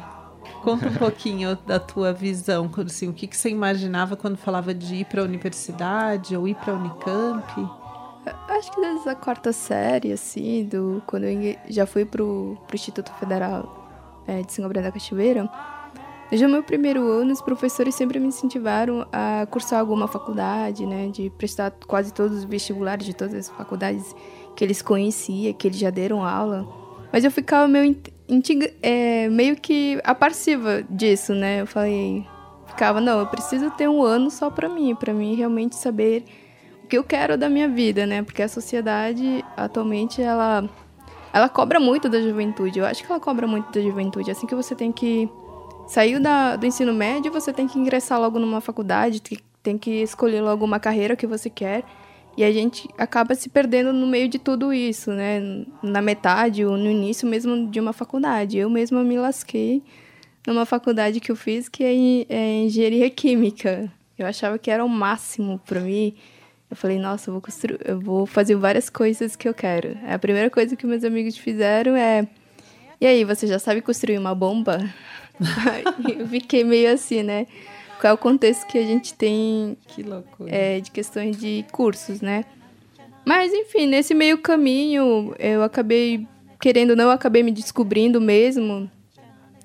Conta 0.63 0.89
um 0.89 0.93
pouquinho 0.95 1.55
da 1.65 1.79
tua 1.79 2.11
visão, 2.11 2.69
assim, 2.85 3.07
o 3.07 3.13
que, 3.13 3.27
que 3.27 3.37
você 3.37 3.49
imaginava 3.49 4.15
quando 4.15 4.37
falava 4.37 4.73
de 4.73 4.95
ir 4.95 5.05
para 5.05 5.21
a 5.21 5.23
universidade 5.25 6.35
ou 6.35 6.47
ir 6.47 6.55
para 6.55 6.73
a 6.73 6.75
Unicamp? 6.75 7.69
Acho 8.49 8.71
que 8.71 8.81
desde 8.81 9.07
a 9.07 9.15
quarta 9.15 9.53
série, 9.53 10.11
assim, 10.11 10.65
do, 10.65 11.01
quando 11.07 11.23
eu 11.23 11.55
já 11.69 11.85
fui 11.85 12.03
para 12.03 12.23
o 12.23 12.57
Instituto 12.73 13.13
Federal 13.13 14.23
é, 14.27 14.41
de 14.41 14.51
São 14.51 14.63
Gabriel 14.63 14.85
da 14.85 14.91
Cachoeira, 14.91 15.49
desde 16.29 16.45
o 16.45 16.49
meu 16.49 16.61
primeiro 16.61 17.09
ano, 17.09 17.31
os 17.31 17.41
professores 17.41 17.95
sempre 17.95 18.19
me 18.19 18.27
incentivaram 18.27 19.07
a 19.13 19.45
cursar 19.49 19.79
alguma 19.79 20.07
faculdade, 20.07 20.85
né, 20.85 21.07
de 21.07 21.29
prestar 21.29 21.71
quase 21.87 22.13
todos 22.13 22.39
os 22.39 22.43
vestibulares 22.43 23.05
de 23.05 23.15
todas 23.15 23.33
as 23.33 23.49
faculdades 23.49 24.13
que 24.55 24.63
eles 24.63 24.81
conheciam, 24.81 25.53
que 25.53 25.67
eles 25.67 25.77
já 25.77 25.89
deram 25.89 26.25
aula. 26.25 26.67
Mas 27.13 27.23
eu 27.23 27.31
ficava 27.31 27.67
meio 27.67 27.85
é, 28.81 29.29
meio 29.29 29.55
que 29.55 29.99
passiva 30.19 30.83
disso, 30.89 31.33
né? 31.33 31.61
Eu 31.61 31.67
falei, 31.67 32.25
ficava, 32.67 32.99
não, 32.99 33.19
eu 33.19 33.27
preciso 33.27 33.71
ter 33.71 33.87
um 33.87 34.03
ano 34.03 34.29
só 34.29 34.49
para 34.49 34.67
mim, 34.67 34.95
para 34.95 35.13
mim 35.13 35.35
realmente 35.35 35.75
saber 35.75 36.23
o 36.83 36.87
que 36.87 36.97
eu 36.97 37.03
quero 37.03 37.37
da 37.37 37.49
minha 37.49 37.67
vida, 37.67 38.05
né? 38.05 38.21
Porque 38.21 38.41
a 38.41 38.47
sociedade 38.47 39.43
atualmente 39.55 40.21
ela 40.21 40.69
ela 41.33 41.49
cobra 41.49 41.79
muito 41.79 42.09
da 42.09 42.21
juventude. 42.21 42.79
Eu 42.79 42.85
acho 42.85 43.03
que 43.03 43.11
ela 43.11 43.19
cobra 43.19 43.45
muito 43.45 43.71
da 43.71 43.81
juventude. 43.81 44.31
Assim 44.31 44.47
que 44.47 44.55
você 44.55 44.73
tem 44.73 44.91
que 44.91 45.29
sair 45.87 46.19
da, 46.19 46.55
do 46.55 46.65
ensino 46.65 46.93
médio, 46.93 47.31
você 47.31 47.53
tem 47.53 47.67
que 47.67 47.77
ingressar 47.77 48.19
logo 48.19 48.39
numa 48.39 48.59
faculdade, 48.61 49.21
tem 49.61 49.77
que 49.77 50.01
escolher 50.01 50.41
logo 50.41 50.65
uma 50.65 50.79
carreira 50.79 51.15
que 51.15 51.27
você 51.27 51.49
quer. 51.49 51.83
E 52.37 52.43
a 52.43 52.51
gente 52.51 52.87
acaba 52.99 53.33
se 53.33 53.49
perdendo 53.49 53.91
no 53.91 54.05
meio 54.05 54.29
de 54.29 54.37
tudo 54.37 54.71
isso, 54.71 55.11
né? 55.11 55.65
Na 55.81 56.03
metade 56.03 56.63
ou 56.63 56.77
no 56.77 56.89
início 56.89 57.27
mesmo 57.27 57.67
de 57.67 57.79
uma 57.79 57.91
faculdade. 57.91 58.59
Eu 58.59 58.69
mesma 58.69 59.03
me 59.03 59.17
lasquei 59.17 59.81
numa 60.45 60.63
faculdade 60.63 61.19
que 61.19 61.31
eu 61.31 61.35
fiz 61.35 61.67
que 61.67 61.83
é, 61.83 62.33
é 62.33 62.63
engenharia 62.63 63.09
química. 63.09 63.91
Eu 64.17 64.27
achava 64.27 64.59
que 64.59 64.69
era 64.69 64.85
o 64.85 64.89
máximo 64.89 65.59
para 65.65 65.79
mim. 65.79 66.13
Eu 66.69 66.77
falei, 66.77 66.99
nossa, 66.99 67.29
eu 67.29 67.33
vou, 67.33 67.41
construir, 67.41 67.79
eu 67.83 67.99
vou 67.99 68.27
fazer 68.27 68.55
várias 68.55 68.87
coisas 68.87 69.35
que 69.35 69.47
eu 69.47 69.53
quero. 69.53 69.97
A 70.07 70.19
primeira 70.19 70.49
coisa 70.51 70.75
que 70.75 70.85
meus 70.85 71.03
amigos 71.03 71.35
fizeram 71.37 71.95
é: 71.95 72.27
E 73.01 73.07
aí, 73.07 73.23
você 73.23 73.47
já 73.47 73.57
sabe 73.57 73.81
construir 73.81 74.17
uma 74.19 74.35
bomba? 74.35 74.77
eu 76.19 76.27
fiquei 76.27 76.63
meio 76.63 76.93
assim, 76.93 77.23
né? 77.23 77.47
Qual 77.99 78.11
é 78.11 78.13
o 78.13 78.17
contexto 78.17 78.65
que 78.67 78.77
a 78.77 78.83
gente 78.83 79.13
tem 79.13 79.77
que 79.87 80.03
loucura. 80.03 80.53
É, 80.53 80.79
de 80.79 80.91
questões 80.91 81.37
de 81.37 81.65
cursos, 81.71 82.21
né? 82.21 82.45
Mas, 83.25 83.51
enfim, 83.51 83.87
nesse 83.87 84.13
meio 84.13 84.37
caminho, 84.37 85.35
eu 85.37 85.61
acabei, 85.61 86.25
querendo 86.61 86.91
ou 86.91 86.95
não, 86.95 87.09
acabei 87.09 87.43
me 87.43 87.51
descobrindo 87.51 88.21
mesmo. 88.21 88.89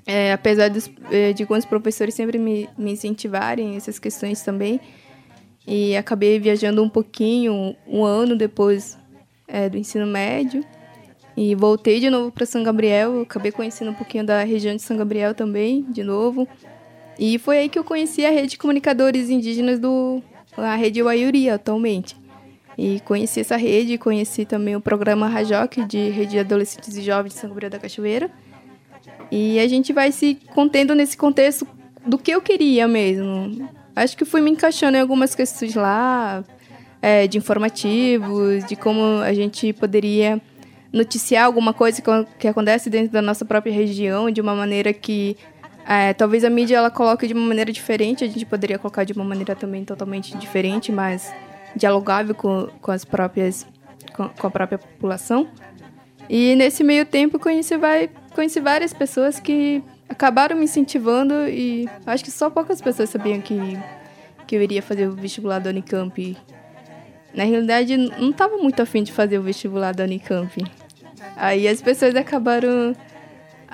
É, 0.04 0.32
apesar 0.32 0.68
dos, 0.68 0.90
é, 1.12 1.32
de 1.32 1.44
alguns 1.44 1.64
professores 1.64 2.12
sempre 2.12 2.38
me, 2.38 2.68
me 2.76 2.90
incentivarem 2.90 3.76
essas 3.76 4.00
questões 4.00 4.42
também. 4.42 4.80
E 5.64 5.96
acabei 5.96 6.40
viajando 6.40 6.82
um 6.82 6.88
pouquinho, 6.88 7.76
um 7.86 8.04
ano 8.04 8.34
depois 8.34 8.98
é, 9.46 9.68
do 9.68 9.78
ensino 9.78 10.06
médio. 10.06 10.64
E 11.36 11.54
voltei 11.54 12.00
de 12.00 12.10
novo 12.10 12.32
para 12.32 12.44
São 12.44 12.62
Gabriel. 12.62 13.22
Acabei 13.22 13.52
conhecendo 13.52 13.92
um 13.92 13.94
pouquinho 13.94 14.24
da 14.24 14.42
região 14.42 14.74
de 14.74 14.82
São 14.82 14.96
Gabriel 14.96 15.34
também, 15.34 15.82
de 15.88 16.02
novo. 16.02 16.48
E 17.24 17.38
foi 17.38 17.58
aí 17.58 17.68
que 17.68 17.78
eu 17.78 17.84
conheci 17.84 18.26
a 18.26 18.30
rede 18.32 18.48
de 18.48 18.58
comunicadores 18.58 19.30
indígenas 19.30 19.78
do 19.78 20.20
a 20.56 20.74
rede 20.74 21.00
Waiuri 21.00 21.48
atualmente. 21.48 22.16
E 22.76 22.98
conheci 23.04 23.38
essa 23.38 23.56
rede, 23.56 23.96
conheci 23.96 24.44
também 24.44 24.74
o 24.74 24.80
programa 24.80 25.28
Rajoc 25.28 25.76
de 25.86 26.08
Rede 26.10 26.32
de 26.32 26.38
Adolescentes 26.40 26.96
e 26.96 27.00
Jovens 27.00 27.34
de 27.34 27.38
São 27.38 27.48
Gabriel 27.48 27.70
da 27.70 27.78
Cachoeira. 27.78 28.28
E 29.30 29.60
a 29.60 29.68
gente 29.68 29.92
vai 29.92 30.10
se 30.10 30.36
contendo 30.52 30.96
nesse 30.96 31.16
contexto 31.16 31.64
do 32.04 32.18
que 32.18 32.32
eu 32.32 32.40
queria 32.42 32.88
mesmo. 32.88 33.70
Acho 33.94 34.16
que 34.16 34.24
fui 34.24 34.40
me 34.40 34.50
encaixando 34.50 34.96
em 34.96 35.00
algumas 35.00 35.32
questões 35.32 35.76
lá, 35.76 36.42
é, 37.00 37.28
de 37.28 37.38
informativos, 37.38 38.64
de 38.64 38.74
como 38.74 39.22
a 39.22 39.32
gente 39.32 39.72
poderia 39.72 40.42
noticiar 40.92 41.44
alguma 41.46 41.72
coisa 41.72 42.02
que 42.36 42.48
acontece 42.48 42.90
dentro 42.90 43.12
da 43.12 43.22
nossa 43.22 43.44
própria 43.44 43.72
região 43.72 44.28
de 44.28 44.40
uma 44.40 44.56
maneira 44.56 44.92
que 44.92 45.36
é, 45.86 46.12
talvez 46.12 46.44
a 46.44 46.50
mídia 46.50 46.76
ela 46.76 46.90
coloque 46.90 47.26
de 47.26 47.34
uma 47.34 47.46
maneira 47.46 47.72
diferente, 47.72 48.24
a 48.24 48.28
gente 48.28 48.46
poderia 48.46 48.78
colocar 48.78 49.04
de 49.04 49.12
uma 49.12 49.24
maneira 49.24 49.54
também 49.56 49.84
totalmente 49.84 50.36
diferente, 50.36 50.92
mas 50.92 51.32
dialogável 51.74 52.34
com, 52.34 52.68
com 52.80 52.90
as 52.90 53.04
próprias 53.04 53.66
com, 54.14 54.28
com 54.28 54.46
a 54.46 54.50
própria 54.50 54.78
população. 54.78 55.48
E 56.28 56.54
nesse 56.54 56.84
meio 56.84 57.04
tempo 57.04 57.38
conheci, 57.38 57.76
vai, 57.76 58.08
conheci 58.34 58.60
várias 58.60 58.92
pessoas 58.92 59.40
que 59.40 59.82
acabaram 60.08 60.56
me 60.56 60.64
incentivando 60.64 61.48
e 61.48 61.88
acho 62.06 62.24
que 62.24 62.30
só 62.30 62.48
poucas 62.48 62.80
pessoas 62.80 63.10
sabiam 63.10 63.40
que, 63.40 63.78
que 64.46 64.56
eu 64.56 64.62
iria 64.62 64.82
fazer 64.82 65.08
o 65.08 65.12
vestibular 65.12 65.58
da 65.58 65.70
Unicamp. 65.70 66.36
Na 67.34 67.44
realidade, 67.44 67.96
não 67.96 68.30
estava 68.30 68.56
muito 68.58 68.80
afim 68.80 69.02
de 69.02 69.10
fazer 69.10 69.38
o 69.38 69.42
vestibular 69.42 69.94
da 69.94 70.04
Unicamp. 70.04 70.62
Aí 71.36 71.66
as 71.66 71.80
pessoas 71.80 72.14
acabaram. 72.14 72.94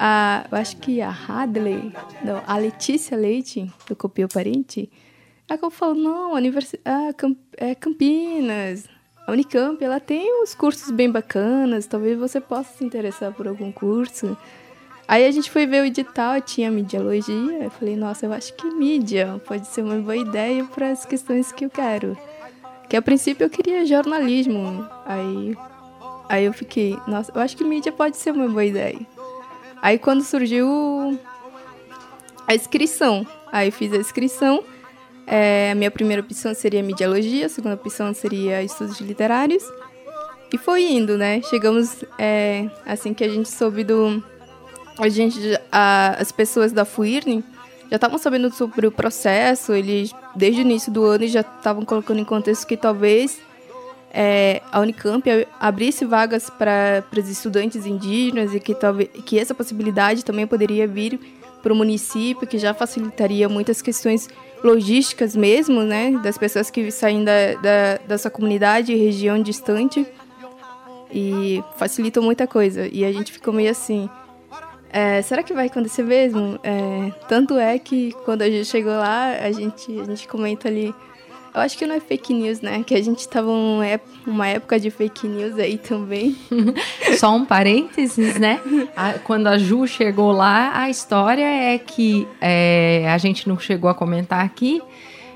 A, 0.00 0.46
eu 0.48 0.56
acho 0.56 0.76
que 0.76 1.00
a 1.00 1.10
Hadley, 1.10 1.92
não, 2.24 2.40
a 2.46 2.56
Letícia 2.56 3.16
Leite, 3.16 3.68
do 3.88 3.96
Copio 3.96 4.28
Parente, 4.28 4.88
acabou 5.48 5.70
falando: 5.70 6.02
não, 6.04 6.34
a 6.34 6.36
universidade, 6.36 7.16
Camp, 7.16 7.36
é 7.56 7.74
Campinas, 7.74 8.88
a 9.26 9.32
Unicamp, 9.32 9.82
ela 9.82 9.98
tem 9.98 10.40
uns 10.40 10.54
cursos 10.54 10.92
bem 10.92 11.10
bacanas, 11.10 11.86
talvez 11.86 12.16
você 12.16 12.40
possa 12.40 12.78
se 12.78 12.84
interessar 12.84 13.32
por 13.32 13.48
algum 13.48 13.72
curso. 13.72 14.38
Aí 15.08 15.26
a 15.26 15.30
gente 15.32 15.50
foi 15.50 15.66
ver 15.66 15.82
o 15.82 15.86
edital, 15.86 16.40
tinha 16.42 16.70
mediologia. 16.70 17.64
Eu 17.64 17.70
falei, 17.70 17.96
nossa, 17.96 18.26
eu 18.26 18.32
acho 18.32 18.54
que 18.54 18.70
mídia 18.70 19.40
pode 19.46 19.66
ser 19.66 19.82
uma 19.82 19.96
boa 19.96 20.16
ideia 20.16 20.64
para 20.64 20.90
as 20.90 21.04
questões 21.04 21.50
que 21.50 21.64
eu 21.64 21.70
quero. 21.70 22.16
Que 22.88 22.96
a 22.96 23.02
princípio 23.02 23.44
eu 23.44 23.50
queria 23.50 23.84
jornalismo. 23.84 24.86
Aí, 25.04 25.56
aí 26.28 26.44
eu 26.44 26.52
fiquei, 26.52 26.96
nossa, 27.08 27.32
eu 27.34 27.40
acho 27.40 27.56
que 27.56 27.64
mídia 27.64 27.90
pode 27.90 28.16
ser 28.16 28.30
uma 28.30 28.46
boa 28.46 28.64
ideia. 28.64 29.17
Aí 29.82 29.98
quando 29.98 30.22
surgiu 30.22 31.18
a 32.46 32.54
inscrição, 32.54 33.26
aí 33.52 33.70
fiz 33.70 33.92
a 33.92 33.96
inscrição. 33.96 34.62
É, 35.26 35.70
a 35.72 35.74
minha 35.74 35.90
primeira 35.90 36.22
opção 36.22 36.54
seria 36.54 36.82
mediologia, 36.82 37.46
a 37.46 37.48
segunda 37.48 37.74
opção 37.74 38.14
seria 38.14 38.62
estudos 38.62 39.00
literários. 39.00 39.62
E 40.52 40.56
foi 40.56 40.82
indo, 40.82 41.18
né? 41.18 41.42
Chegamos, 41.42 42.04
é, 42.18 42.68
assim 42.86 43.12
que 43.12 43.22
a 43.22 43.28
gente 43.28 43.50
soube 43.50 43.84
do, 43.84 44.22
a 44.98 45.08
gente, 45.08 45.38
a, 45.70 46.16
as 46.18 46.32
pessoas 46.32 46.72
da 46.72 46.84
FUIRN 46.84 47.42
já 47.90 47.96
estavam 47.96 48.18
sabendo 48.18 48.50
sobre 48.52 48.86
o 48.86 48.92
processo, 48.92 49.72
eles, 49.72 50.12
desde 50.34 50.60
o 50.60 50.62
início 50.62 50.92
do 50.92 51.04
ano, 51.04 51.26
já 51.26 51.40
estavam 51.40 51.84
colocando 51.84 52.20
em 52.20 52.24
contexto 52.24 52.66
que 52.66 52.76
talvez 52.76 53.38
é, 54.12 54.62
a 54.72 54.80
Unicamp 54.80 55.24
abrisse 55.60 56.04
vagas 56.04 56.48
para 56.50 57.04
os 57.16 57.28
estudantes 57.28 57.86
indígenas 57.86 58.54
e 58.54 58.60
que, 58.60 58.74
talvez, 58.74 59.08
que 59.24 59.38
essa 59.38 59.54
possibilidade 59.54 60.24
também 60.24 60.46
poderia 60.46 60.86
vir 60.86 61.18
para 61.62 61.72
o 61.72 61.76
município, 61.76 62.46
que 62.46 62.58
já 62.58 62.72
facilitaria 62.72 63.48
muitas 63.48 63.82
questões 63.82 64.28
logísticas 64.62 65.36
mesmo, 65.36 65.82
né, 65.82 66.12
das 66.22 66.38
pessoas 66.38 66.70
que 66.70 66.90
saem 66.90 67.24
da, 67.24 67.54
da, 67.54 67.96
dessa 68.06 68.30
comunidade 68.30 68.92
e 68.92 68.96
região 68.96 69.40
distante 69.42 70.06
e 71.12 71.62
facilitou 71.76 72.22
muita 72.22 72.46
coisa. 72.46 72.88
E 72.90 73.04
a 73.04 73.12
gente 73.12 73.32
ficou 73.32 73.52
meio 73.52 73.70
assim, 73.70 74.08
é, 74.90 75.20
será 75.22 75.42
que 75.42 75.52
vai 75.52 75.66
acontecer 75.66 76.02
mesmo? 76.02 76.58
É, 76.62 77.12
tanto 77.28 77.56
é 77.58 77.78
que 77.78 78.12
quando 78.24 78.42
a 78.42 78.50
gente 78.50 78.64
chegou 78.64 78.92
lá, 78.92 79.32
a 79.32 79.52
gente, 79.52 80.00
a 80.00 80.04
gente 80.04 80.26
comenta 80.26 80.68
ali. 80.68 80.94
Eu 81.54 81.60
acho 81.60 81.76
que 81.76 81.86
não 81.86 81.94
é 81.94 82.00
fake 82.00 82.34
news, 82.34 82.60
né? 82.60 82.82
Que 82.84 82.94
a 82.94 83.02
gente 83.02 83.20
estava 83.20 83.50
uma 84.26 84.46
época 84.46 84.78
de 84.78 84.90
fake 84.90 85.26
news 85.26 85.58
aí 85.58 85.78
também. 85.78 86.36
Só 87.18 87.34
um 87.34 87.44
parênteses, 87.44 88.38
né? 88.38 88.60
A, 88.96 89.14
quando 89.14 89.46
a 89.46 89.58
Ju 89.58 89.86
chegou 89.86 90.32
lá, 90.32 90.78
a 90.78 90.90
história 90.90 91.44
é 91.44 91.78
que 91.78 92.26
é, 92.40 93.06
a 93.08 93.18
gente 93.18 93.48
não 93.48 93.58
chegou 93.58 93.88
a 93.88 93.94
comentar 93.94 94.44
aqui, 94.44 94.82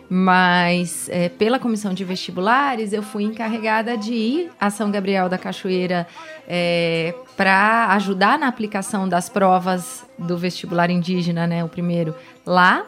mas 0.08 1.08
é, 1.08 1.30
pela 1.30 1.58
comissão 1.58 1.94
de 1.94 2.04
vestibulares 2.04 2.92
eu 2.92 3.02
fui 3.02 3.24
encarregada 3.24 3.96
de 3.96 4.12
ir 4.12 4.50
a 4.60 4.68
São 4.68 4.90
Gabriel 4.90 5.26
da 5.26 5.38
Cachoeira 5.38 6.06
é, 6.46 7.14
para 7.34 7.86
ajudar 7.94 8.38
na 8.38 8.46
aplicação 8.46 9.08
das 9.08 9.30
provas 9.30 10.04
do 10.18 10.36
vestibular 10.36 10.90
indígena, 10.90 11.46
né, 11.46 11.64
o 11.64 11.68
primeiro 11.68 12.14
lá, 12.44 12.84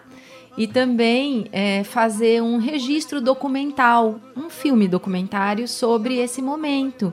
e 0.56 0.66
também 0.66 1.46
é, 1.52 1.82
fazer 1.84 2.42
um 2.42 2.58
registro 2.58 3.20
documental, 3.20 4.20
um 4.36 4.48
filme 4.48 4.86
documentário 4.86 5.66
sobre 5.66 6.18
esse 6.18 6.40
momento. 6.40 7.12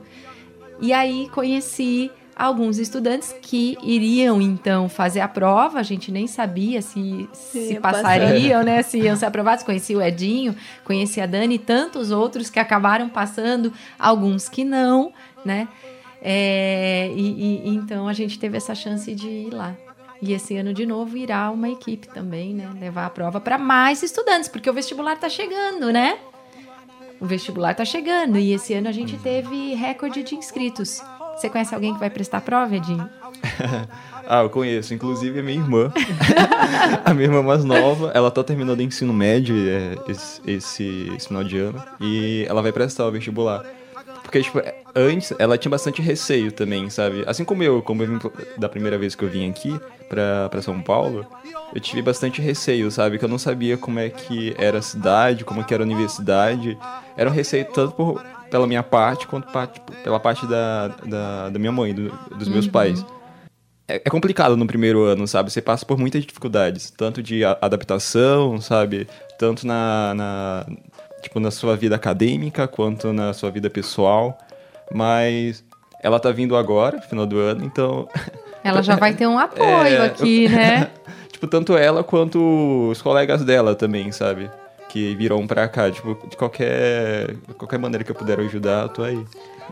E 0.80 0.92
aí 0.92 1.28
conheci 1.32 2.10
alguns 2.34 2.78
estudantes 2.78 3.34
que 3.42 3.76
iriam 3.82 4.40
então 4.40 4.88
fazer 4.88 5.20
a 5.20 5.28
prova, 5.28 5.78
a 5.78 5.82
gente 5.82 6.10
nem 6.10 6.26
sabia 6.26 6.80
se, 6.80 7.28
se 7.32 7.78
passariam, 7.80 8.62
né, 8.62 8.82
se 8.82 8.98
iam 8.98 9.16
ser 9.16 9.26
aprovados. 9.26 9.64
Conheci 9.64 9.94
o 9.94 10.02
Edinho, 10.02 10.54
conheci 10.84 11.20
a 11.20 11.26
Dani 11.26 11.56
e 11.56 11.58
tantos 11.58 12.10
outros 12.10 12.48
que 12.48 12.58
acabaram 12.58 13.08
passando, 13.08 13.72
alguns 13.98 14.48
que 14.48 14.64
não, 14.64 15.12
né? 15.44 15.68
É, 16.24 17.10
e, 17.16 17.64
e, 17.66 17.74
então 17.74 18.06
a 18.06 18.12
gente 18.12 18.38
teve 18.38 18.56
essa 18.56 18.74
chance 18.74 19.12
de 19.12 19.28
ir 19.28 19.52
lá. 19.52 19.74
E 20.22 20.32
esse 20.32 20.56
ano 20.56 20.72
de 20.72 20.86
novo 20.86 21.16
irá 21.16 21.50
uma 21.50 21.68
equipe 21.68 22.06
também, 22.06 22.54
né? 22.54 22.70
Levar 22.78 23.06
a 23.06 23.10
prova 23.10 23.40
para 23.40 23.58
mais 23.58 24.04
estudantes, 24.04 24.48
porque 24.48 24.70
o 24.70 24.72
vestibular 24.72 25.14
está 25.14 25.28
chegando, 25.28 25.92
né? 25.92 26.16
O 27.20 27.26
vestibular 27.26 27.72
está 27.72 27.84
chegando 27.84 28.38
e 28.38 28.52
esse 28.52 28.72
ano 28.72 28.88
a 28.88 28.92
gente 28.92 29.16
teve 29.18 29.74
recorde 29.74 30.22
de 30.22 30.36
inscritos. 30.36 31.02
Você 31.36 31.50
conhece 31.50 31.74
alguém 31.74 31.92
que 31.92 31.98
vai 31.98 32.08
prestar 32.08 32.40
prova, 32.40 32.76
Edinho? 32.76 33.08
ah, 34.28 34.42
eu 34.42 34.50
conheço. 34.50 34.94
Inclusive 34.94 35.40
a 35.40 35.42
minha 35.42 35.58
irmã. 35.58 35.92
a 37.04 37.12
minha 37.12 37.26
irmã 37.26 37.42
mais 37.42 37.64
nova, 37.64 38.12
ela 38.14 38.30
tá 38.30 38.44
terminando 38.44 38.78
o 38.78 38.82
ensino 38.82 39.12
médio 39.12 39.56
é, 39.56 39.96
esse, 40.08 40.40
esse, 40.46 41.12
esse 41.16 41.26
final 41.26 41.42
de 41.42 41.58
ano. 41.58 41.82
E 42.00 42.46
ela 42.48 42.62
vai 42.62 42.70
prestar 42.70 43.08
o 43.08 43.10
vestibular. 43.10 43.64
Porque, 44.32 44.44
tipo, 44.44 44.62
antes 44.94 45.34
ela 45.38 45.58
tinha 45.58 45.68
bastante 45.68 46.00
receio 46.00 46.50
também, 46.50 46.88
sabe? 46.88 47.22
Assim 47.26 47.44
como 47.44 47.62
eu, 47.62 47.82
como 47.82 48.02
eu 48.02 48.06
vim 48.06 48.18
da 48.56 48.66
primeira 48.66 48.96
vez 48.96 49.14
que 49.14 49.22
eu 49.22 49.28
vim 49.28 49.50
aqui 49.50 49.78
pra, 50.08 50.48
pra 50.48 50.62
São 50.62 50.80
Paulo, 50.80 51.26
eu 51.74 51.78
tive 51.78 52.00
bastante 52.00 52.40
receio, 52.40 52.90
sabe? 52.90 53.18
Que 53.18 53.26
eu 53.26 53.28
não 53.28 53.36
sabia 53.36 53.76
como 53.76 53.98
é 53.98 54.08
que 54.08 54.54
era 54.56 54.78
a 54.78 54.82
cidade, 54.82 55.44
como 55.44 55.60
é 55.60 55.64
que 55.64 55.74
era 55.74 55.82
a 55.82 55.84
universidade. 55.84 56.78
Era 57.14 57.28
um 57.28 57.32
receio 57.32 57.66
tanto 57.66 57.92
por, 57.94 58.24
pela 58.50 58.66
minha 58.66 58.82
parte 58.82 59.26
quanto 59.26 59.52
parte, 59.52 59.74
tipo, 59.74 59.92
pela 60.02 60.18
parte 60.18 60.46
da, 60.46 60.88
da, 60.88 61.50
da 61.50 61.58
minha 61.58 61.72
mãe, 61.72 61.92
do, 61.92 62.08
dos 62.34 62.48
meus 62.48 62.64
uhum. 62.64 62.72
pais. 62.72 63.04
É, 63.86 63.96
é, 63.96 64.08
complicado 64.10 64.56
no 64.56 64.66
primeiro 64.66 65.02
ano, 65.02 65.28
sabe? 65.28 65.52
Você 65.52 65.60
passa 65.60 65.84
por 65.84 65.98
muitas 65.98 66.24
dificuldades, 66.24 66.90
tanto 66.90 67.22
de 67.22 67.44
adaptação, 67.44 68.58
sabe? 68.62 69.06
Tanto 69.38 69.66
na, 69.66 70.14
na 70.14 70.66
tipo, 71.22 71.40
na 71.40 71.50
sua 71.50 71.76
vida 71.76 71.96
acadêmica 71.96 72.68
quanto 72.68 73.12
na 73.12 73.32
sua 73.32 73.50
vida 73.50 73.70
pessoal. 73.70 74.36
Mas 74.92 75.64
ela 76.02 76.18
tá 76.18 76.30
vindo 76.30 76.56
agora, 76.56 77.00
final 77.00 77.24
do 77.24 77.38
ano, 77.38 77.64
então. 77.64 78.08
Ela 78.64 78.80
já 78.80 78.94
vai 78.94 79.12
ter 79.12 79.26
um 79.26 79.38
apoio 79.40 79.66
é, 79.66 80.06
aqui, 80.06 80.48
né? 80.48 80.88
tipo, 81.32 81.48
tanto 81.48 81.76
ela 81.76 82.04
quanto 82.04 82.90
os 82.90 83.02
colegas 83.02 83.44
dela 83.44 83.74
também, 83.74 84.12
sabe? 84.12 84.48
Que 84.88 85.16
viram 85.16 85.44
pra 85.48 85.66
cá. 85.66 85.90
Tipo, 85.90 86.16
de 86.28 86.36
qualquer, 86.36 87.34
qualquer 87.58 87.78
maneira 87.78 88.04
que 88.04 88.12
eu 88.12 88.14
puder 88.14 88.38
ajudar, 88.38 88.82
eu 88.82 88.88
tô 88.88 89.02
aí. 89.02 89.24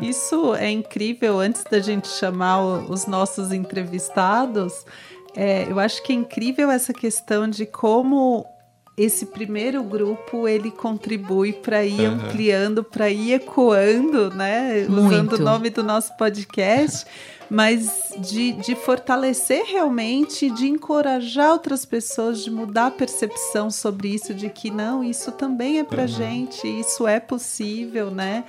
Isso 0.02 0.56
é 0.56 0.68
incrível. 0.68 1.38
Antes 1.38 1.62
da 1.62 1.78
gente 1.78 2.08
chamar 2.08 2.60
os 2.62 3.06
nossos 3.06 3.52
entrevistados, 3.52 4.84
é, 5.36 5.70
eu 5.70 5.78
acho 5.78 6.02
que 6.02 6.12
é 6.12 6.16
incrível 6.16 6.68
essa 6.68 6.92
questão 6.92 7.48
de 7.48 7.66
como 7.66 8.44
esse 8.96 9.26
primeiro 9.26 9.82
grupo 9.82 10.46
ele 10.46 10.70
contribui 10.70 11.52
para 11.52 11.84
ir 11.84 12.08
uhum. 12.08 12.14
ampliando, 12.14 12.84
para 12.84 13.08
ir 13.08 13.32
ecoando, 13.32 14.30
né? 14.30 14.86
Muito. 14.88 15.06
Usando 15.06 15.32
o 15.34 15.38
nome 15.38 15.70
do 15.70 15.82
nosso 15.82 16.14
podcast, 16.16 17.06
mas 17.48 18.12
de, 18.18 18.52
de 18.52 18.74
fortalecer 18.74 19.64
realmente, 19.64 20.50
de 20.50 20.68
encorajar 20.68 21.52
outras 21.52 21.84
pessoas, 21.84 22.44
de 22.44 22.50
mudar 22.50 22.86
a 22.86 22.90
percepção 22.90 23.70
sobre 23.70 24.08
isso, 24.08 24.34
de 24.34 24.50
que 24.50 24.70
não, 24.70 25.02
isso 25.02 25.32
também 25.32 25.78
é 25.78 25.84
para 25.84 26.02
uhum. 26.02 26.08
gente, 26.08 26.66
isso 26.68 27.08
é 27.08 27.18
possível, 27.18 28.10
né? 28.10 28.44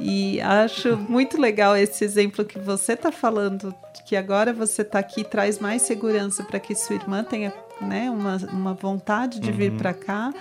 E 0.00 0.40
acho 0.40 0.96
muito 1.08 1.40
legal 1.40 1.76
esse 1.76 2.04
exemplo 2.04 2.44
que 2.44 2.58
você 2.58 2.92
está 2.92 3.10
falando, 3.10 3.74
que 4.06 4.14
agora 4.14 4.52
você 4.52 4.82
está 4.82 5.00
aqui 5.00 5.24
traz 5.24 5.58
mais 5.58 5.82
segurança 5.82 6.44
para 6.44 6.60
que 6.60 6.74
sua 6.74 6.94
irmã 6.94 7.24
tenha 7.24 7.52
né, 7.80 8.10
uma, 8.10 8.36
uma 8.52 8.74
vontade 8.74 9.40
de 9.40 9.50
uhum. 9.50 9.56
vir 9.56 9.72
para 9.72 9.92
cá. 9.92 10.32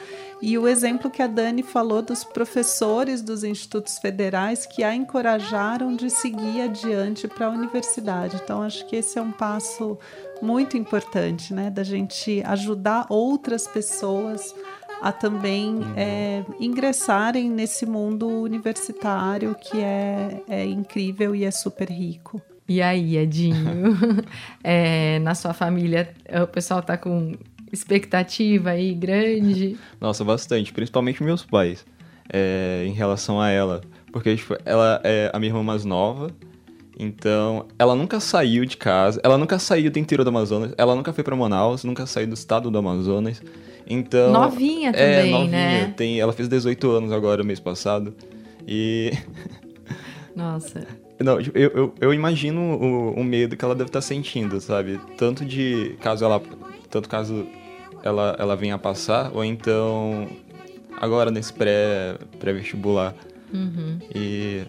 E 0.42 0.58
o 0.58 0.68
exemplo 0.68 1.10
que 1.10 1.22
a 1.22 1.28
Dani 1.28 1.64
falou 1.64 2.02
dos 2.02 2.24
professores 2.24 3.22
dos 3.22 3.44
institutos 3.44 3.98
federais 3.98 4.66
que 4.66 4.84
a 4.84 4.94
encorajaram 4.94 5.96
de 5.96 6.10
seguir 6.10 6.62
adiante 6.62 7.28
para 7.28 7.48
a 7.48 7.50
universidade. 7.50 8.40
Então, 8.44 8.62
acho 8.62 8.86
que 8.88 8.96
esse 8.96 9.18
é 9.18 9.22
um 9.22 9.32
passo 9.32 9.98
muito 10.42 10.78
importante, 10.78 11.54
né, 11.54 11.70
da 11.70 11.84
gente 11.84 12.44
ajudar 12.46 13.06
outras 13.10 13.68
pessoas 13.68 14.54
a 15.02 15.12
também 15.12 15.80
é, 15.96 16.44
ingressarem 16.60 17.50
nesse 17.50 17.86
mundo 17.86 18.28
universitário 18.28 19.56
que 19.56 19.80
é, 19.80 20.42
é 20.48 20.66
incrível 20.66 21.36
e 21.36 21.44
é 21.44 21.52
super 21.52 21.90
rico. 21.90 22.42
E 22.68 22.82
aí, 22.82 23.18
Edinho? 23.18 23.96
é, 24.64 25.20
na 25.20 25.36
sua 25.36 25.54
família, 25.54 26.14
o 26.44 26.48
pessoal 26.48 26.82
tá 26.82 26.98
com 26.98 27.38
expectativa 27.72 28.72
aí 28.72 28.94
grande? 28.94 29.78
Nossa, 30.02 30.24
bastante. 30.24 30.74
Principalmente 30.74 31.22
meus 31.24 31.46
pais. 31.46 31.86
É, 32.32 32.84
em 32.88 32.94
relação 32.94 33.40
a 33.40 33.50
ela. 33.50 33.82
Porque 34.12 34.36
tipo, 34.36 34.58
ela 34.66 35.00
é 35.04 35.30
a 35.32 35.40
minha 35.40 35.52
irmã 35.52 35.62
mais 35.62 35.86
nova. 35.86 36.32
Então, 36.98 37.68
ela 37.78 37.94
nunca 37.94 38.20
saiu 38.20 38.66
de 38.66 38.78
casa. 38.78 39.20
Ela 39.24 39.38
nunca 39.38 39.60
saiu 39.60 39.92
do 39.92 40.00
interior 40.00 40.24
do 40.24 40.30
Amazonas. 40.30 40.74
Ela 40.78 40.96
nunca 40.96 41.14
foi 41.14 41.24
para 41.24 41.36
Manaus. 41.36 41.84
Nunca 41.84 42.08
saiu 42.08 42.28
do 42.28 42.34
estado 42.34 42.72
do 42.72 42.78
Amazonas. 42.78 43.44
Então... 43.86 44.32
Novinha 44.32 44.90
é, 44.90 45.18
também, 45.18 45.32
novinha. 45.32 45.52
né? 45.52 45.94
Tem, 45.96 46.20
ela 46.20 46.34
fez 46.34 46.50
18 46.50 46.90
anos 46.90 47.12
agora, 47.12 47.44
mês 47.44 47.60
passado. 47.60 48.16
E... 48.68 49.12
Nossa... 50.36 51.05
Não, 51.26 51.42
tipo, 51.42 51.58
eu, 51.58 51.72
eu, 51.72 51.96
eu 52.00 52.14
imagino 52.14 52.62
o, 52.62 53.20
o, 53.20 53.24
medo 53.24 53.58
que 53.58 53.66
ela 53.66 53.74
deve 53.74 53.90
estar 53.90 54.02
sentindo, 54.02 54.62
sabe? 54.62 55.00
Tanto 55.18 55.44
de 55.44 55.98
caso 56.00 56.24
ela. 56.24 56.40
Tanto 56.88 57.10
caso 57.10 57.48
ela, 58.04 58.36
ela 58.38 58.56
venha 58.56 58.76
a 58.76 58.78
passar, 58.78 59.32
ou 59.34 59.44
então 59.44 60.28
agora 61.02 61.32
nesse 61.32 61.52
pré, 61.52 62.16
pré-vestibular. 62.40 63.16
Uhum. 63.52 63.98
E. 64.14 64.66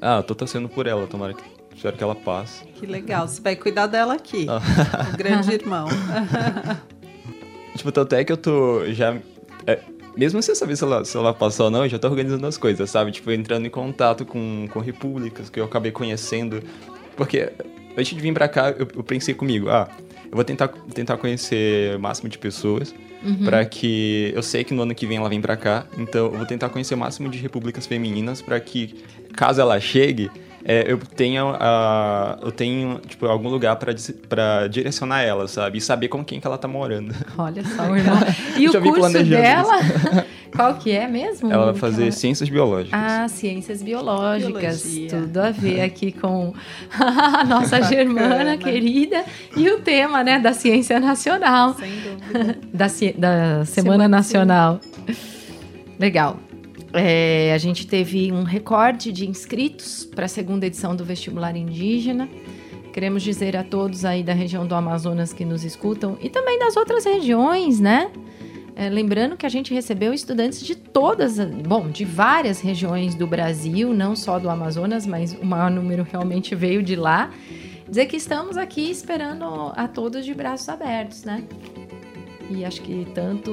Ah, 0.00 0.22
tô 0.22 0.32
torcendo 0.32 0.68
por 0.68 0.86
ela, 0.86 1.08
tomara 1.08 1.34
que, 1.34 1.42
espero 1.74 1.96
que 1.96 2.04
ela 2.04 2.14
passe. 2.14 2.64
Que 2.64 2.86
legal, 2.86 3.26
você 3.26 3.42
vai 3.42 3.56
cuidar 3.56 3.88
dela 3.88 4.14
aqui, 4.14 4.46
Ah. 4.48 4.60
o 5.12 5.16
grande 5.16 5.52
irmão. 5.52 5.88
tipo, 7.74 7.90
tanto 7.90 8.14
é 8.14 8.22
que 8.22 8.30
eu 8.30 8.36
tô 8.36 8.84
já. 8.92 9.16
Mesmo 10.18 10.42
sem 10.42 10.54
saber 10.54 10.76
se 10.76 10.82
ela, 10.82 11.04
se 11.04 11.16
ela 11.16 11.32
passou 11.32 11.66
ou 11.66 11.70
não, 11.70 11.84
eu 11.84 11.88
já 11.88 11.98
tô 11.98 12.08
organizando 12.08 12.44
as 12.44 12.58
coisas, 12.58 12.90
sabe? 12.90 13.12
Tipo, 13.12 13.30
entrando 13.30 13.66
em 13.66 13.70
contato 13.70 14.26
com, 14.26 14.66
com 14.68 14.80
repúblicas 14.80 15.48
que 15.48 15.60
eu 15.60 15.64
acabei 15.64 15.92
conhecendo. 15.92 16.60
Porque 17.16 17.52
antes 17.96 18.16
de 18.16 18.20
vir 18.20 18.34
pra 18.34 18.48
cá, 18.48 18.70
eu, 18.70 18.88
eu 18.96 19.04
pensei 19.04 19.32
comigo, 19.32 19.68
ah, 19.68 19.88
eu 20.24 20.34
vou 20.34 20.44
tentar, 20.44 20.68
tentar 20.92 21.16
conhecer 21.18 21.94
o 21.96 22.00
máximo 22.00 22.28
de 22.28 22.36
pessoas. 22.36 22.92
Uhum. 23.22 23.44
Pra 23.44 23.64
que. 23.64 24.32
Eu 24.34 24.42
sei 24.42 24.64
que 24.64 24.74
no 24.74 24.82
ano 24.82 24.94
que 24.94 25.06
vem 25.06 25.18
ela 25.18 25.28
vem 25.28 25.40
pra 25.40 25.56
cá, 25.56 25.86
então 25.96 26.26
eu 26.26 26.32
vou 26.32 26.46
tentar 26.46 26.68
conhecer 26.68 26.94
o 26.94 26.98
máximo 26.98 27.28
de 27.28 27.38
repúblicas 27.38 27.86
femininas 27.86 28.42
pra 28.42 28.58
que, 28.58 28.96
caso 29.34 29.60
ela 29.60 29.78
chegue, 29.78 30.30
é, 30.64 30.84
eu 30.90 30.98
tenha, 30.98 31.42
a, 31.44 32.38
eu 32.42 32.50
tenho 32.52 32.98
tipo, 33.06 33.26
algum 33.26 33.48
lugar 33.48 33.76
pra 33.76 34.66
direcionar 34.68 35.22
ela, 35.22 35.46
sabe? 35.48 35.78
E 35.78 35.80
saber 35.80 36.08
com 36.08 36.24
quem 36.24 36.40
que 36.40 36.46
ela 36.46 36.58
tá 36.58 36.68
morando. 36.68 37.14
Olha 37.36 37.64
só, 37.64 37.84
o 37.90 37.96
irmão. 37.96 38.18
E 38.56 38.68
o 38.68 38.80
curso 38.82 39.22
dela, 39.24 39.78
qual 40.54 40.74
que 40.74 40.90
é 40.90 41.06
mesmo? 41.08 41.50
Ela 41.52 41.66
vai 41.66 41.74
fazer 41.74 42.02
ela- 42.04 42.12
ciências 42.12 42.48
biológicas. 42.48 43.00
Ah, 43.00 43.28
ciências 43.28 43.82
biológicas. 43.82 44.82
Biologia. 44.82 45.08
Tudo 45.20 45.38
a 45.38 45.50
ver 45.50 45.80
aqui 45.82 46.12
com 46.20 46.52
a 46.98 47.44
nossa 47.44 47.80
germana 47.82 48.56
querida 48.58 49.24
e 49.56 49.68
o 49.70 49.80
tema, 49.80 50.22
né, 50.24 50.38
da 50.38 50.52
ciência 50.52 50.98
nacional. 51.00 51.74
Sem 51.74 51.90
dúvida. 52.00 52.58
Da, 52.74 52.88
ci- 52.88 53.14
da 53.16 53.64
Semana 53.64 53.66
Semana 53.66 54.08
Nacional. 54.08 54.80
Legal. 55.98 56.38
É, 56.92 57.52
a 57.52 57.58
gente 57.58 57.86
teve 57.86 58.32
um 58.32 58.44
recorde 58.44 59.12
de 59.12 59.28
inscritos 59.28 60.04
para 60.04 60.24
a 60.24 60.28
segunda 60.28 60.66
edição 60.66 60.96
do 60.96 61.04
vestibular 61.04 61.56
indígena. 61.56 62.28
Queremos 62.92 63.22
dizer 63.22 63.56
a 63.56 63.62
todos 63.62 64.04
aí 64.04 64.22
da 64.22 64.32
região 64.32 64.66
do 64.66 64.74
Amazonas 64.74 65.32
que 65.32 65.44
nos 65.44 65.64
escutam 65.64 66.16
e 66.20 66.28
também 66.30 66.58
das 66.58 66.76
outras 66.76 67.04
regiões, 67.04 67.78
né? 67.78 68.10
É, 68.74 68.88
lembrando 68.88 69.36
que 69.36 69.44
a 69.44 69.48
gente 69.48 69.74
recebeu 69.74 70.14
estudantes 70.14 70.60
de 70.60 70.74
todas, 70.74 71.38
bom, 71.38 71.90
de 71.90 72.04
várias 72.04 72.60
regiões 72.60 73.14
do 73.14 73.26
Brasil, 73.26 73.92
não 73.92 74.14
só 74.14 74.38
do 74.38 74.48
Amazonas, 74.48 75.04
mas 75.04 75.32
o 75.32 75.44
maior 75.44 75.70
número 75.70 76.06
realmente 76.08 76.54
veio 76.54 76.82
de 76.82 76.94
lá. 76.94 77.30
Dizer 77.88 78.06
que 78.06 78.16
estamos 78.16 78.56
aqui 78.56 78.88
esperando 78.90 79.72
a 79.74 79.88
todos 79.88 80.24
de 80.24 80.32
braços 80.32 80.68
abertos, 80.68 81.24
né? 81.24 81.42
E 82.50 82.64
acho 82.64 82.80
que 82.80 83.06
tanto 83.14 83.50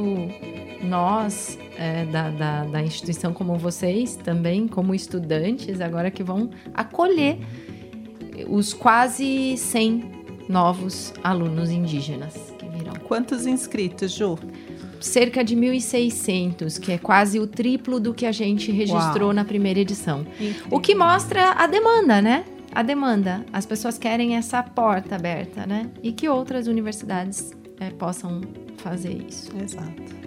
nós 0.86 1.58
é, 1.78 2.06
da, 2.06 2.30
da, 2.30 2.64
da 2.66 2.82
instituição 2.82 3.34
como 3.34 3.58
vocês 3.58 4.16
também, 4.16 4.68
como 4.68 4.94
estudantes, 4.96 5.82
agora 5.82 6.10
que 6.10 6.24
vão 6.24 6.50
acolher 6.74 7.40
os 8.48 8.74
quase 8.74 9.58
100 9.58 10.12
novos 10.50 11.14
alunos 11.24 11.70
indígenas 11.72 12.34
que 12.58 12.68
virão. 12.68 12.94
Quantos 13.08 13.46
inscritos, 13.46 14.12
Ju? 14.12 14.38
Cerca 15.00 15.44
de 15.44 15.56
1.600, 15.56 16.80
que 16.80 16.92
é 16.92 16.98
quase 16.98 17.40
o 17.40 17.46
triplo 17.46 18.00
do 18.00 18.14
que 18.14 18.26
a 18.26 18.32
gente 18.32 18.72
registrou 18.72 19.28
Uau. 19.28 19.34
na 19.34 19.46
primeira 19.46 19.80
edição. 19.80 20.22
Incrível. 20.22 20.68
O 20.72 20.80
que 20.80 20.96
mostra 20.96 21.52
a 21.52 21.68
demanda, 21.68 22.22
né? 22.22 22.46
A 22.74 22.82
demanda. 22.82 23.46
As 23.54 23.66
pessoas 23.66 23.98
querem 23.98 24.36
essa 24.36 24.64
porta 24.64 25.16
aberta, 25.16 25.66
né? 25.66 25.90
E 26.02 26.12
que 26.12 26.28
outras 26.28 26.68
universidades 26.68 27.52
eh, 27.80 27.92
possam 27.92 28.42
fazer 28.78 29.26
isso. 29.28 29.52
Exato. 29.62 30.25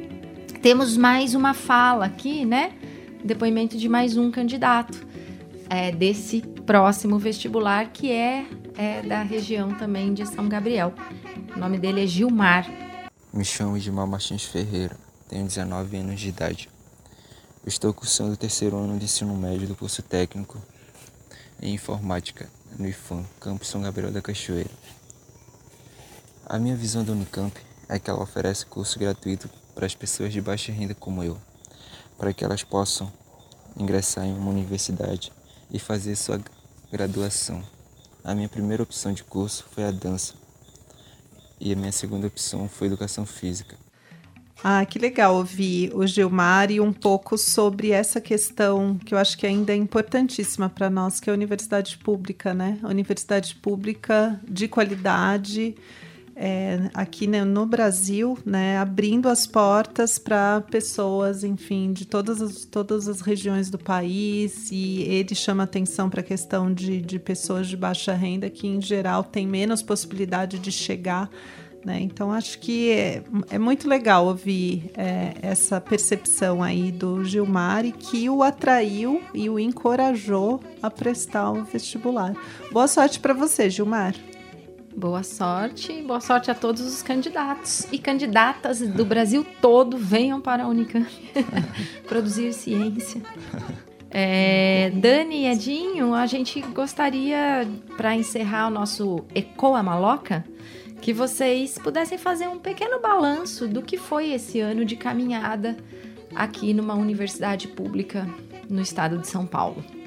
Temos 0.62 0.97
mais 0.97 1.37
uma 1.37 1.55
fala 1.55 2.07
aqui, 2.07 2.44
né? 2.44 2.77
Depoimento 3.25 3.79
de 3.79 3.88
mais 3.88 4.16
um 4.16 4.29
candidato 4.29 5.07
é, 5.71 5.92
desse 5.92 6.42
próximo 6.66 7.16
vestibular, 7.16 7.92
que 7.92 8.11
é, 8.11 8.44
é 8.77 9.03
da 9.03 9.23
região 9.23 9.73
também 9.75 10.12
de 10.12 10.27
São 10.27 10.49
Gabriel. 10.49 10.92
O 11.55 11.59
nome 11.59 11.79
dele 11.79 12.03
é 12.03 12.07
Gilmar. 12.09 12.66
Me 13.33 13.44
chamo 13.44 13.79
Gilmar 13.79 14.09
Martins 14.09 14.44
Ferreira, 14.44 14.97
tenho 15.29 15.47
19 15.47 15.97
anos 15.97 16.21
de 16.21 16.29
idade. 16.29 16.68
Estou 17.64 17.94
cursando 17.94 18.33
o 18.33 18.37
terceiro 18.37 18.77
ano 18.77 18.99
de 18.99 19.05
ensino 19.05 19.37
médio 19.37 19.68
do 19.68 19.77
curso 19.77 20.03
técnico 20.03 20.61
em 21.62 21.75
informática 21.75 22.49
no 22.77 22.88
IFAM, 22.88 23.25
campus 23.40 23.68
São 23.68 23.81
Gabriel 23.81 24.11
da 24.11 24.21
Cachoeira. 24.21 24.71
A 26.44 26.59
minha 26.59 26.75
visão 26.75 27.05
da 27.05 27.12
Unicamp 27.12 27.57
é 27.88 27.99
que 27.99 28.11
ela 28.11 28.23
oferece 28.23 28.66
curso 28.66 28.99
gratuito 28.99 29.49
para 29.79 29.87
as 29.87 29.95
pessoas 29.95 30.33
de 30.33 30.41
baixa 30.41 30.73
renda 30.73 30.93
como 30.93 31.23
eu, 31.23 31.38
para 32.19 32.33
que 32.33 32.45
elas 32.45 32.64
possam 32.64 33.12
ingressar 33.77 34.27
em 34.27 34.37
uma 34.37 34.51
universidade 34.51 35.31
e 35.71 35.79
fazer 35.79 36.17
sua 36.17 36.41
graduação. 36.91 37.62
A 38.25 38.35
minha 38.35 38.49
primeira 38.49 38.83
opção 38.83 39.12
de 39.12 39.23
curso 39.23 39.64
foi 39.71 39.85
a 39.85 39.93
dança 39.93 40.35
e 41.61 41.73
a 41.73 41.77
minha 41.77 41.93
segunda 41.93 42.27
opção 42.27 42.69
foi 42.69 42.88
educação 42.88 43.25
física. 43.25 43.77
Ah, 44.64 44.85
que 44.85 44.99
legal 44.99 45.37
ouvir 45.37 45.95
o 45.95 46.05
Gilmar 46.05 46.73
e 46.73 46.81
um 46.81 46.93
pouco 46.93 47.38
sobre 47.38 47.93
essa 47.93 48.21
questão 48.21 48.99
que 48.99 49.14
eu 49.14 49.19
acho 49.19 49.38
que 49.38 49.47
ainda 49.47 49.73
é 49.73 49.77
importantíssima 49.77 50.69
para 50.69 50.91
nós, 50.91 51.21
que 51.21 51.31
é 51.31 51.33
a 51.33 51.37
universidade 51.37 51.99
pública, 51.99 52.53
né? 52.53 52.81
A 52.83 52.88
universidade 52.88 53.55
pública 53.55 54.41
de 54.43 54.67
qualidade 54.67 55.77
é, 56.40 56.88
aqui 56.94 57.27
né, 57.27 57.44
no 57.44 57.66
Brasil, 57.66 58.38
né? 58.46 58.79
Abrindo 58.79 59.29
as 59.29 59.44
portas 59.44 60.18
para 60.18 60.61
pessoas, 60.61 61.42
enfim, 61.42 61.92
de 61.92 62.07
todas 62.07 62.40
as, 62.40 62.64
todas 62.64 63.09
as 63.09 63.20
regiões 63.20 63.68
do 63.68 63.79
país 63.79 64.70
e 64.70 65.03
ele 65.03 65.35
chama 65.35 65.64
atenção 65.64 66.09
para 66.09 66.20
a 66.20 66.24
questão 66.24 66.72
de, 66.72 67.01
de 67.01 67.18
pessoas 67.18 67.66
de 67.66 67.77
baixa 67.77 68.14
renda 68.14 68.48
que, 68.48 68.68
em 68.68 68.81
geral, 68.81 69.24
têm 69.24 69.48
menos 69.48 69.83
possibilidade 69.83 70.61
de 70.61 70.70
chegar 70.70 71.29
né? 71.85 72.01
Então, 72.01 72.33
acho 72.33 72.59
que 72.59 72.90
é, 72.90 73.22
é 73.51 73.59
muito 73.59 73.88
legal 73.88 74.27
ouvir 74.27 74.90
é, 74.96 75.35
essa 75.40 75.81
percepção 75.81 76.62
aí 76.62 76.90
do 76.90 77.24
Gilmar 77.24 77.85
e 77.87 77.92
que 77.92 78.29
o 78.29 78.42
atraiu 78.42 79.22
e 79.33 79.48
o 79.48 79.59
encorajou 79.59 80.61
a 80.83 80.90
prestar 80.90 81.51
o 81.53 81.64
vestibular. 81.64 82.35
Boa 82.72 82.88
sorte 82.88 83.20
para 83.20 83.33
você, 83.33 83.70
Gilmar. 83.70 84.14
Boa 84.99 85.23
sorte, 85.23 86.03
boa 86.03 86.21
sorte 86.21 86.51
a 86.51 86.57
todos 86.57 86.81
os 86.81 87.03
candidatos 87.03 87.87
e 87.93 88.01
candidatas 88.01 88.81
do 88.81 89.05
Brasil 89.05 89.47
todo. 89.63 89.97
Venham 89.97 90.41
para 90.41 90.65
a 90.65 90.67
Unicamp 90.67 91.09
produzir 92.09 92.53
ciência. 92.53 93.23
É, 94.11 94.91
Dani 94.97 95.45
e 95.45 95.47
Edinho, 95.47 96.13
a 96.15 96.27
gente 96.27 96.61
gostaria, 96.61 97.65
para 97.97 98.17
encerrar 98.17 98.67
o 98.67 98.71
nosso 98.71 99.25
Ecoa 99.33 99.85
Maloca, 99.85 100.45
que 101.01 101.13
vocês 101.13 101.79
pudessem 101.79 102.19
fazer 102.19 102.49
um 102.49 102.59
pequeno 102.59 103.01
balanço 103.01 103.69
do 103.69 103.83
que 103.83 103.97
foi 103.97 104.33
esse 104.33 104.59
ano 104.59 104.85
de 104.85 104.97
caminhada 104.97 105.77
aqui 106.35 106.75
numa 106.75 106.95
universidade 106.95 107.69
pública 107.69 108.29
no 108.69 108.83
estado 108.83 109.19
de 109.19 109.29
São 109.29 109.47
Paulo. 109.47 109.98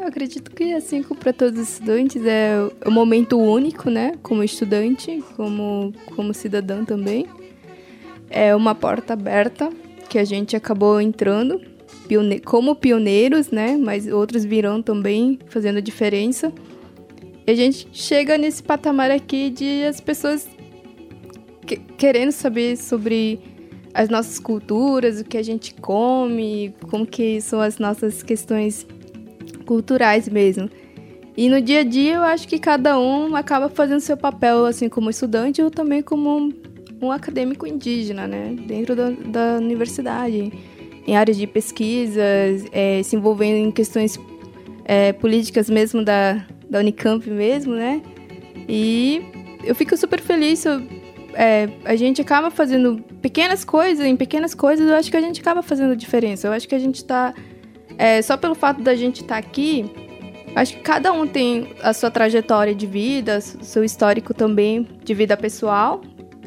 Eu 0.00 0.06
acredito 0.06 0.50
que, 0.50 0.72
assim 0.72 1.02
como 1.02 1.20
para 1.20 1.30
todos 1.30 1.60
os 1.60 1.68
estudantes, 1.74 2.24
é 2.24 2.54
um 2.86 2.90
momento 2.90 3.38
único, 3.38 3.90
né? 3.90 4.14
Como 4.22 4.42
estudante, 4.42 5.22
como, 5.36 5.92
como 6.16 6.32
cidadão 6.32 6.86
também. 6.86 7.26
É 8.30 8.56
uma 8.56 8.74
porta 8.74 9.12
aberta 9.12 9.68
que 10.08 10.18
a 10.18 10.24
gente 10.24 10.56
acabou 10.56 11.02
entrando 11.02 11.60
pione 12.08 12.40
como 12.40 12.74
pioneiros, 12.74 13.50
né? 13.50 13.76
Mas 13.76 14.06
outros 14.06 14.42
virão 14.42 14.80
também 14.80 15.38
fazendo 15.48 15.76
a 15.76 15.80
diferença. 15.82 16.50
E 17.46 17.50
a 17.50 17.54
gente 17.54 17.86
chega 17.92 18.38
nesse 18.38 18.62
patamar 18.62 19.10
aqui 19.10 19.50
de 19.50 19.84
as 19.84 20.00
pessoas 20.00 20.48
que- 21.66 21.76
querendo 21.76 22.32
saber 22.32 22.78
sobre 22.78 23.38
as 23.92 24.08
nossas 24.08 24.38
culturas, 24.38 25.20
o 25.20 25.24
que 25.24 25.36
a 25.36 25.42
gente 25.42 25.74
come, 25.74 26.74
como 26.88 27.06
que 27.06 27.38
são 27.42 27.60
as 27.60 27.78
nossas 27.78 28.22
questões 28.22 28.86
culturais 29.70 30.28
mesmo. 30.28 30.68
E 31.36 31.48
no 31.48 31.60
dia 31.60 31.80
a 31.80 31.84
dia 31.84 32.14
eu 32.14 32.22
acho 32.24 32.48
que 32.48 32.58
cada 32.58 32.98
um 32.98 33.36
acaba 33.36 33.68
fazendo 33.68 34.00
seu 34.00 34.16
papel, 34.16 34.66
assim, 34.66 34.88
como 34.88 35.08
estudante 35.08 35.62
ou 35.62 35.70
também 35.70 36.02
como 36.02 36.28
um, 36.36 36.52
um 37.00 37.12
acadêmico 37.12 37.68
indígena, 37.68 38.26
né? 38.26 38.56
Dentro 38.66 38.96
da, 38.96 39.10
da 39.10 39.58
universidade, 39.58 40.52
em 41.06 41.16
áreas 41.16 41.36
de 41.36 41.46
pesquisas, 41.46 42.64
é, 42.72 43.00
se 43.04 43.14
envolvendo 43.14 43.58
em 43.68 43.70
questões 43.70 44.18
é, 44.84 45.12
políticas 45.12 45.70
mesmo 45.70 46.04
da, 46.04 46.44
da 46.68 46.80
Unicamp 46.80 47.30
mesmo, 47.30 47.72
né? 47.72 48.02
E 48.68 49.22
eu 49.62 49.76
fico 49.76 49.96
super 49.96 50.20
feliz. 50.20 50.64
Eu, 50.64 50.82
é, 51.34 51.68
a 51.84 51.94
gente 51.94 52.20
acaba 52.20 52.50
fazendo 52.50 53.00
pequenas 53.22 53.64
coisas, 53.64 54.04
em 54.04 54.16
pequenas 54.16 54.52
coisas 54.52 54.88
eu 54.88 54.96
acho 54.96 55.08
que 55.08 55.16
a 55.16 55.20
gente 55.20 55.40
acaba 55.40 55.62
fazendo 55.62 55.94
diferença. 55.94 56.48
Eu 56.48 56.52
acho 56.52 56.66
que 56.66 56.74
a 56.74 56.78
gente 56.80 56.96
está 56.96 57.32
é, 58.00 58.22
só 58.22 58.34
pelo 58.34 58.54
fato 58.54 58.80
da 58.80 58.94
gente 58.94 59.20
estar 59.20 59.34
tá 59.34 59.46
aqui, 59.46 59.84
acho 60.56 60.74
que 60.74 60.80
cada 60.80 61.12
um 61.12 61.26
tem 61.26 61.74
a 61.82 61.92
sua 61.92 62.10
trajetória 62.10 62.74
de 62.74 62.86
vida, 62.86 63.42
seu 63.42 63.84
histórico 63.84 64.32
também 64.32 64.88
de 65.04 65.12
vida 65.12 65.36
pessoal, 65.36 66.00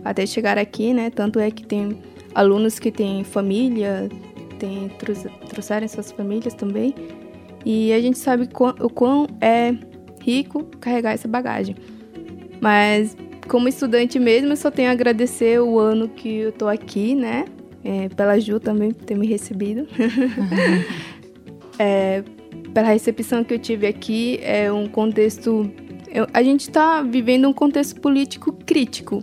até 0.03 0.25
chegar 0.25 0.57
aqui, 0.57 0.95
né? 0.95 1.11
Tanto 1.11 1.39
é 1.39 1.51
que 1.51 1.63
tem 1.63 2.01
alunos 2.33 2.79
que 2.79 2.91
têm 2.91 3.23
família, 3.23 4.09
tem, 4.57 4.89
trouxeram 5.47 5.87
suas 5.87 6.11
famílias 6.11 6.55
também. 6.55 6.95
E 7.63 7.93
a 7.93 8.01
gente 8.01 8.17
sabe 8.17 8.49
o 8.81 8.89
quão 8.89 9.27
é 9.39 9.75
rico 10.21 10.63
carregar 10.81 11.11
essa 11.11 11.27
bagagem. 11.27 11.75
Mas 12.59 13.15
como 13.47 13.67
estudante 13.67 14.17
mesmo, 14.17 14.53
eu 14.53 14.57
só 14.57 14.71
tenho 14.71 14.89
a 14.89 14.91
agradecer 14.91 15.61
o 15.61 15.77
ano 15.77 16.09
que 16.09 16.35
eu 16.35 16.51
tô 16.51 16.67
aqui, 16.67 17.13
né? 17.13 17.45
É, 17.83 18.09
pela 18.09 18.39
Ju 18.39 18.59
também 18.59 18.91
por 18.91 19.05
ter 19.05 19.15
me 19.15 19.27
recebido. 19.27 19.87
é, 21.83 22.23
pela 22.73 22.87
recepção 22.87 23.43
que 23.43 23.53
eu 23.53 23.59
tive 23.59 23.85
aqui, 23.85 24.39
é 24.41 24.71
um 24.71 24.87
contexto. 24.87 25.69
Eu, 26.07 26.27
a 26.33 26.41
gente 26.41 26.61
está 26.61 27.01
vivendo 27.01 27.47
um 27.47 27.53
contexto 27.53 27.99
político 27.99 28.53
crítico, 28.53 29.21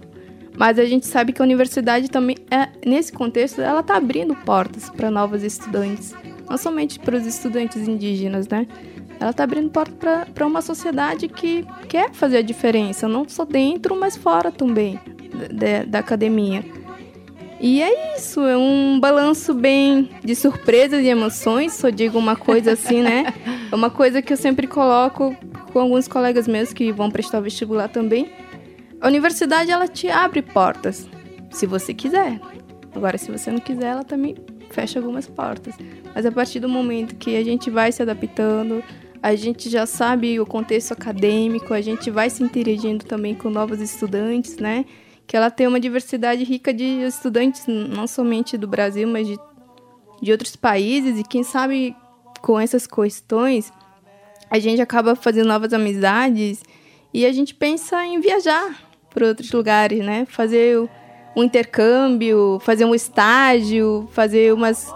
mas 0.58 0.78
a 0.78 0.84
gente 0.84 1.06
sabe 1.06 1.32
que 1.32 1.40
a 1.40 1.44
universidade 1.44 2.10
também, 2.10 2.36
é, 2.50 2.68
nesse 2.86 3.12
contexto, 3.12 3.62
ela 3.62 3.80
está 3.80 3.96
abrindo 3.96 4.34
portas 4.34 4.90
para 4.90 5.10
novos 5.10 5.42
estudantes, 5.42 6.14
não 6.48 6.58
somente 6.58 6.98
para 6.98 7.16
os 7.16 7.24
estudantes 7.24 7.88
indígenas, 7.88 8.46
né? 8.46 8.66
Ela 9.18 9.30
está 9.30 9.44
abrindo 9.44 9.70
porta 9.70 10.26
para 10.34 10.46
uma 10.46 10.62
sociedade 10.62 11.28
que 11.28 11.66
quer 11.88 12.12
fazer 12.12 12.38
a 12.38 12.42
diferença, 12.42 13.06
não 13.06 13.28
só 13.28 13.44
dentro, 13.44 13.98
mas 13.98 14.16
fora 14.16 14.50
também 14.50 14.98
da, 15.52 15.84
da 15.86 15.98
academia. 15.98 16.64
E 17.60 17.82
é 17.82 18.16
isso, 18.16 18.40
é 18.40 18.56
um 18.56 18.98
balanço 18.98 19.52
bem 19.52 20.08
de 20.24 20.34
surpresas 20.34 21.04
e 21.04 21.08
emoções, 21.08 21.74
só 21.74 21.90
digo 21.90 22.18
uma 22.18 22.34
coisa 22.34 22.72
assim, 22.72 23.02
né? 23.02 23.34
É 23.70 23.74
uma 23.74 23.90
coisa 23.90 24.22
que 24.22 24.32
eu 24.32 24.36
sempre 24.36 24.66
coloco 24.66 25.36
com 25.70 25.78
alguns 25.78 26.08
colegas 26.08 26.48
meus 26.48 26.72
que 26.72 26.90
vão 26.90 27.10
prestar 27.10 27.38
o 27.38 27.42
vestibular 27.42 27.88
também. 27.88 28.30
A 28.98 29.08
universidade, 29.08 29.70
ela 29.70 29.86
te 29.86 30.08
abre 30.08 30.40
portas, 30.40 31.06
se 31.50 31.66
você 31.66 31.92
quiser. 31.92 32.40
Agora, 32.94 33.18
se 33.18 33.30
você 33.30 33.50
não 33.50 33.60
quiser, 33.60 33.88
ela 33.88 34.04
também 34.04 34.36
fecha 34.70 34.98
algumas 34.98 35.26
portas. 35.26 35.74
Mas 36.14 36.24
a 36.24 36.32
partir 36.32 36.60
do 36.60 36.68
momento 36.68 37.14
que 37.14 37.36
a 37.36 37.44
gente 37.44 37.68
vai 37.68 37.92
se 37.92 38.00
adaptando, 38.00 38.82
a 39.22 39.34
gente 39.34 39.68
já 39.68 39.84
sabe 39.84 40.40
o 40.40 40.46
contexto 40.46 40.92
acadêmico, 40.92 41.74
a 41.74 41.80
gente 41.82 42.10
vai 42.10 42.30
se 42.30 42.42
interagindo 42.42 43.04
também 43.04 43.34
com 43.34 43.50
novos 43.50 43.80
estudantes, 43.82 44.56
né? 44.56 44.86
Que 45.30 45.36
ela 45.36 45.48
tem 45.48 45.68
uma 45.68 45.78
diversidade 45.78 46.42
rica 46.42 46.74
de 46.74 46.84
estudantes, 47.02 47.64
não 47.68 48.08
somente 48.08 48.58
do 48.58 48.66
Brasil, 48.66 49.06
mas 49.06 49.28
de, 49.28 49.38
de 50.20 50.32
outros 50.32 50.56
países, 50.56 51.20
e 51.20 51.22
quem 51.22 51.44
sabe 51.44 51.94
com 52.42 52.58
essas 52.58 52.84
questões 52.84 53.72
a 54.50 54.58
gente 54.58 54.82
acaba 54.82 55.14
fazendo 55.14 55.46
novas 55.46 55.72
amizades 55.72 56.64
e 57.14 57.24
a 57.24 57.30
gente 57.30 57.54
pensa 57.54 58.04
em 58.04 58.18
viajar 58.18 58.76
para 59.08 59.28
outros 59.28 59.52
lugares, 59.52 60.04
né? 60.04 60.26
Fazer 60.28 60.76
um 61.36 61.44
intercâmbio, 61.44 62.58
fazer 62.64 62.84
um 62.84 62.92
estágio, 62.92 64.08
fazer 64.12 64.52
umas 64.52 64.92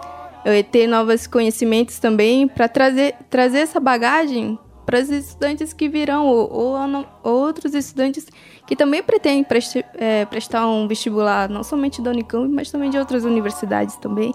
ter 0.73 0.89
novos 0.89 1.29
conhecimentos 1.29 2.01
também 2.01 2.49
para 2.49 2.67
trazer, 2.67 3.15
trazer 3.31 3.59
essa 3.59 3.79
bagagem 3.79 4.59
para 4.95 5.03
os 5.03 5.11
estudantes 5.11 5.73
que 5.73 5.89
virão 5.89 6.29
ou, 6.29 6.53
ou, 6.53 7.07
ou, 7.25 7.33
outros 7.33 7.75
estudantes 7.75 8.29
que 8.65 8.77
também 8.77 9.03
pretendem 9.03 9.43
preste, 9.43 9.85
é, 9.95 10.25
prestar 10.25 10.69
um 10.69 10.87
vestibular, 10.87 11.49
não 11.49 11.65
somente 11.65 12.01
da 12.01 12.13
Unicamp, 12.13 12.49
mas 12.49 12.71
também 12.71 12.91
de 12.91 12.97
outras 12.97 13.25
universidades 13.25 13.97
também. 13.97 14.33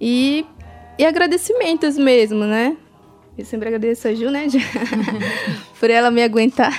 E, 0.00 0.46
e 0.98 1.04
agradecimentos 1.04 1.98
mesmo, 1.98 2.44
né? 2.44 2.74
Eu 3.36 3.44
sempre 3.44 3.68
agradeço 3.68 4.08
a 4.08 4.14
Ju, 4.14 4.30
né, 4.30 4.46
por 5.78 5.90
ela 5.90 6.10
me 6.10 6.22
aguentar. 6.22 6.72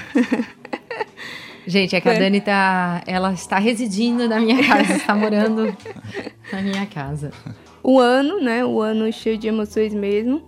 Gente, 1.67 1.95
é 1.95 2.01
que 2.01 2.09
a. 2.09 2.13
Dani 2.13 2.41
tá, 2.41 3.03
ela 3.05 3.31
está 3.31 3.59
residindo 3.59 4.27
na 4.27 4.39
minha 4.39 4.67
casa, 4.67 4.93
está 4.93 5.13
morando 5.13 5.77
na 6.51 6.61
minha 6.63 6.87
casa 6.87 7.31
um 7.85 7.99
ano, 7.99 8.41
né? 8.41 8.65
O 8.65 8.77
um 8.77 8.81
ano 8.81 9.11
cheio 9.13 9.37
de 9.37 9.47
emoções 9.47 9.93
mesmo. 9.93 10.41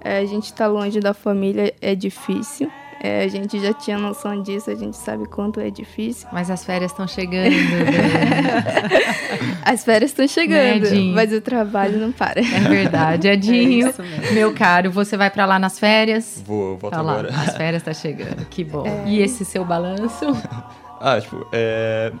É, 0.00 0.18
a 0.18 0.24
gente 0.24 0.44
está 0.44 0.66
longe 0.66 1.00
da 1.00 1.12
família, 1.12 1.74
é 1.80 1.94
difícil. 1.94 2.70
É, 3.00 3.22
a 3.22 3.28
gente 3.28 3.60
já 3.60 3.72
tinha 3.72 3.96
noção 3.96 4.42
disso, 4.42 4.70
a 4.70 4.74
gente 4.74 4.96
sabe 4.96 5.24
quanto 5.26 5.60
é 5.60 5.70
difícil. 5.70 6.28
Mas 6.32 6.50
as 6.50 6.64
férias 6.64 6.90
estão 6.90 7.06
chegando. 7.06 7.54
as 9.64 9.84
férias 9.84 10.10
estão 10.10 10.26
chegando, 10.26 10.90
né, 10.90 11.12
mas 11.14 11.32
o 11.32 11.40
trabalho 11.40 11.98
não 11.98 12.10
para. 12.10 12.40
É 12.40 12.60
verdade, 12.68 13.28
Edinho. 13.28 13.94
É 14.28 14.30
meu 14.34 14.52
caro, 14.52 14.90
você 14.90 15.16
vai 15.16 15.30
para 15.30 15.46
lá 15.46 15.60
nas 15.60 15.78
férias? 15.78 16.42
Vou, 16.44 16.76
volto 16.76 16.94
tá 16.94 17.00
agora. 17.00 17.30
Lá, 17.30 17.42
as 17.42 17.56
férias 17.56 17.86
estão 17.86 17.94
tá 17.94 18.00
chegando, 18.00 18.44
que 18.46 18.64
bom. 18.64 18.84
É... 18.84 19.04
E 19.06 19.22
esse 19.22 19.44
seu 19.44 19.64
balanço? 19.64 20.26
ah, 21.00 21.20
tipo, 21.20 21.46
é... 21.52 22.12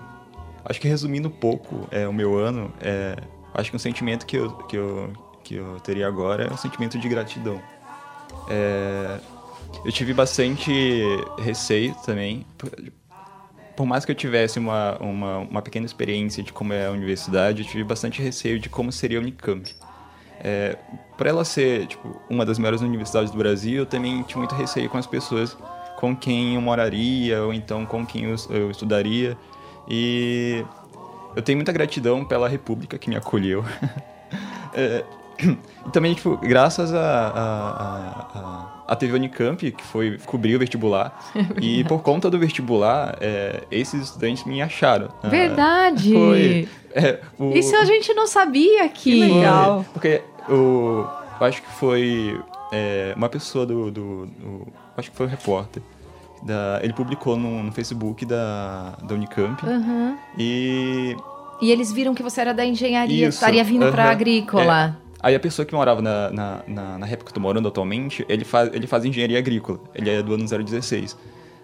acho 0.64 0.80
que 0.80 0.86
resumindo 0.86 1.26
um 1.26 1.32
pouco 1.32 1.88
é, 1.90 2.06
o 2.06 2.12
meu 2.12 2.38
ano, 2.38 2.72
é 2.80 3.16
acho 3.54 3.70
que 3.70 3.76
um 3.76 3.80
sentimento 3.80 4.24
que 4.24 4.36
eu, 4.36 4.52
que 4.52 4.76
eu, 4.76 5.12
que 5.48 5.54
eu 5.54 5.80
teria 5.80 6.06
agora 6.06 6.44
é 6.44 6.52
um 6.52 6.56
sentimento 6.58 6.98
de 6.98 7.08
gratidão. 7.08 7.58
É, 8.50 9.18
eu 9.82 9.90
tive 9.90 10.12
bastante 10.12 10.70
receio 11.38 11.94
também. 12.04 12.44
Por, 13.74 13.86
mais 13.86 14.04
que 14.04 14.10
eu 14.10 14.14
tivesse 14.14 14.58
uma, 14.58 14.98
uma, 14.98 15.38
uma, 15.38 15.62
pequena 15.62 15.86
experiência 15.86 16.42
de 16.42 16.52
como 16.52 16.74
é 16.74 16.86
a 16.86 16.90
universidade, 16.90 17.62
eu 17.62 17.68
tive 17.68 17.82
bastante 17.82 18.20
receio 18.20 18.58
de 18.58 18.68
como 18.68 18.92
seria 18.92 19.18
a 19.18 19.22
Unicamp. 19.22 19.74
É, 20.40 20.76
por 21.16 21.26
ela 21.26 21.44
ser 21.44 21.86
tipo, 21.86 22.20
uma 22.28 22.44
das 22.44 22.58
melhores 22.58 22.82
universidades 22.82 23.30
do 23.30 23.38
Brasil, 23.38 23.78
eu 23.78 23.86
também 23.86 24.22
tinha 24.24 24.38
muito 24.38 24.54
receio 24.54 24.90
com 24.90 24.98
as 24.98 25.06
pessoas 25.06 25.56
com 25.96 26.14
quem 26.14 26.56
eu 26.56 26.60
moraria 26.60 27.42
ou 27.42 27.54
então 27.54 27.86
com 27.86 28.04
quem 28.04 28.24
eu, 28.24 28.36
eu 28.50 28.70
estudaria. 28.70 29.36
E 29.88 30.62
eu 31.34 31.42
tenho 31.42 31.56
muita 31.56 31.72
gratidão 31.72 32.22
pela 32.24 32.48
República 32.48 32.98
que 32.98 33.08
me 33.08 33.16
acolheu. 33.16 33.64
é, 34.74 35.04
e 35.40 35.90
também, 35.90 36.14
tipo, 36.14 36.36
graças 36.36 36.92
a, 36.92 36.98
a, 36.98 38.38
a, 38.38 38.92
a 38.92 38.96
TV 38.96 39.16
Unicamp, 39.16 39.70
que 39.70 39.84
foi 39.84 40.18
cobrir 40.26 40.56
o 40.56 40.58
vestibular. 40.58 41.18
e 41.60 41.84
por 41.84 42.02
conta 42.02 42.30
do 42.30 42.38
vestibular, 42.38 43.16
é, 43.20 43.62
esses 43.70 44.02
estudantes 44.04 44.44
me 44.44 44.60
acharam. 44.60 45.08
Ah, 45.22 45.28
Verdade! 45.28 46.12
Foi, 46.12 46.68
é, 46.92 47.20
o, 47.38 47.52
Isso 47.52 47.74
a 47.76 47.84
gente 47.84 48.12
não 48.14 48.26
sabia. 48.26 48.88
Que 48.88 49.20
legal! 49.20 49.84
Porque 49.92 50.22
o, 50.48 51.06
eu 51.40 51.46
acho 51.46 51.62
que 51.62 51.70
foi 51.72 52.40
é, 52.72 53.12
uma 53.16 53.28
pessoa 53.28 53.64
do, 53.64 53.90
do, 53.90 54.26
do, 54.26 54.66
Acho 54.96 55.10
que 55.10 55.16
foi 55.16 55.26
o 55.26 55.28
repórter 55.28 55.82
da, 56.42 56.80
ele 56.82 56.92
publicou 56.92 57.36
no, 57.36 57.62
no, 57.62 57.72
Facebook 57.72 58.24
da, 58.24 58.96
da 59.02 59.14
Unicamp. 59.14 59.64
Uhum. 59.64 60.16
E. 60.38 61.16
E 61.60 61.72
eles 61.72 61.92
viram 61.92 62.14
que 62.14 62.22
você 62.22 62.40
era 62.40 62.54
da 62.54 62.64
engenharia, 62.64 63.28
Isso, 63.28 63.38
estaria 63.38 63.64
vindo 63.64 63.86
uhum. 63.86 63.90
para 63.90 64.10
agrícola. 64.10 64.96
Aí 65.20 65.34
a 65.34 65.40
pessoa 65.40 65.66
que 65.66 65.74
morava 65.74 66.00
na, 66.00 66.30
na, 66.30 66.62
na, 66.66 66.98
na 66.98 67.06
época 67.06 67.24
que 67.24 67.30
eu 67.30 67.34
tô 67.34 67.40
morando 67.40 67.66
atualmente, 67.68 68.24
ele 68.28 68.44
faz, 68.44 68.72
ele 68.72 68.86
faz 68.86 69.04
engenharia 69.04 69.38
agrícola. 69.38 69.80
Ele 69.94 70.10
é 70.10 70.22
do 70.22 70.34
ano 70.34 70.44
016. 70.46 71.16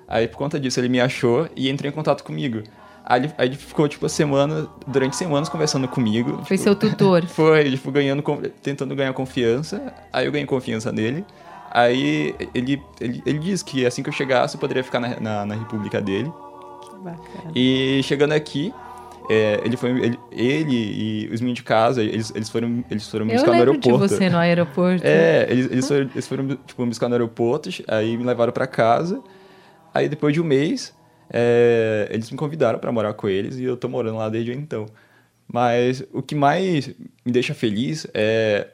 Aí 0.08 0.26
por 0.28 0.36
conta 0.36 0.58
disso 0.58 0.80
ele 0.80 0.88
me 0.88 1.00
achou 1.00 1.48
e 1.56 1.68
entrou 1.68 1.88
em 1.88 1.94
contato 1.94 2.24
comigo. 2.24 2.62
Aí 3.04 3.20
ele, 3.20 3.32
aí 3.36 3.48
ele 3.48 3.56
ficou, 3.56 3.86
tipo, 3.86 4.06
a 4.06 4.08
semana, 4.08 4.66
durante 4.86 5.14
semanas 5.14 5.48
conversando 5.48 5.86
comigo. 5.86 6.42
Foi 6.46 6.56
tipo, 6.56 6.62
seu 6.62 6.74
tutor. 6.74 7.24
Foi, 7.28 7.70
tipo, 7.70 7.90
ganhando, 7.92 8.22
tentando 8.62 8.94
ganhar 8.96 9.12
confiança. 9.12 9.92
Aí 10.10 10.24
eu 10.24 10.32
ganhei 10.32 10.46
confiança 10.46 10.90
nele. 10.90 11.24
Aí 11.70 12.34
ele, 12.54 12.82
ele, 13.00 13.22
ele 13.26 13.38
disse 13.38 13.64
que 13.64 13.84
assim 13.84 14.02
que 14.02 14.08
eu 14.08 14.12
chegasse 14.12 14.54
eu 14.54 14.60
poderia 14.60 14.82
ficar 14.82 15.00
na, 15.00 15.20
na, 15.20 15.44
na 15.44 15.54
República 15.54 16.00
dele. 16.00 16.32
Que 16.82 16.96
bacana. 16.98 17.52
E 17.54 18.00
chegando 18.04 18.32
aqui, 18.32 18.72
é, 19.30 19.60
ele 19.64 19.76
foi 19.76 19.90
ele, 19.90 20.18
ele, 20.30 21.26
e 21.26 21.30
os 21.32 21.40
meninos 21.40 21.58
de 21.58 21.62
casa 21.62 22.02
eles, 22.02 22.32
eles 22.34 22.48
foram 22.48 22.84
eles 22.90 23.08
foram 23.08 23.26
me 23.26 23.32
buscar 23.32 23.52
no 23.52 23.58
aeroporto 23.58 24.08
de 24.08 24.14
você 24.14 24.28
no 24.28 24.38
aeroporto 24.38 25.06
é 25.06 25.46
eles, 25.48 25.70
eles 25.70 25.88
foram, 25.88 26.10
eles 26.14 26.28
foram 26.28 26.48
tipo, 26.66 26.82
me 26.82 26.88
buscar 26.88 27.08
no 27.08 27.14
aeroporto 27.14 27.70
aí 27.88 28.16
me 28.16 28.24
levaram 28.24 28.52
para 28.52 28.66
casa 28.66 29.22
aí 29.92 30.08
depois 30.08 30.34
de 30.34 30.40
um 30.40 30.44
mês 30.44 30.94
é, 31.30 32.08
eles 32.10 32.30
me 32.30 32.36
convidaram 32.36 32.78
para 32.78 32.92
morar 32.92 33.14
com 33.14 33.28
eles 33.28 33.56
e 33.58 33.64
eu 33.64 33.76
tô 33.76 33.88
morando 33.88 34.18
lá 34.18 34.28
desde 34.28 34.52
então 34.52 34.86
Mas 35.50 36.04
o 36.12 36.22
que 36.22 36.34
mais 36.34 36.88
me 37.24 37.32
deixa 37.32 37.54
feliz 37.54 38.06
é, 38.12 38.68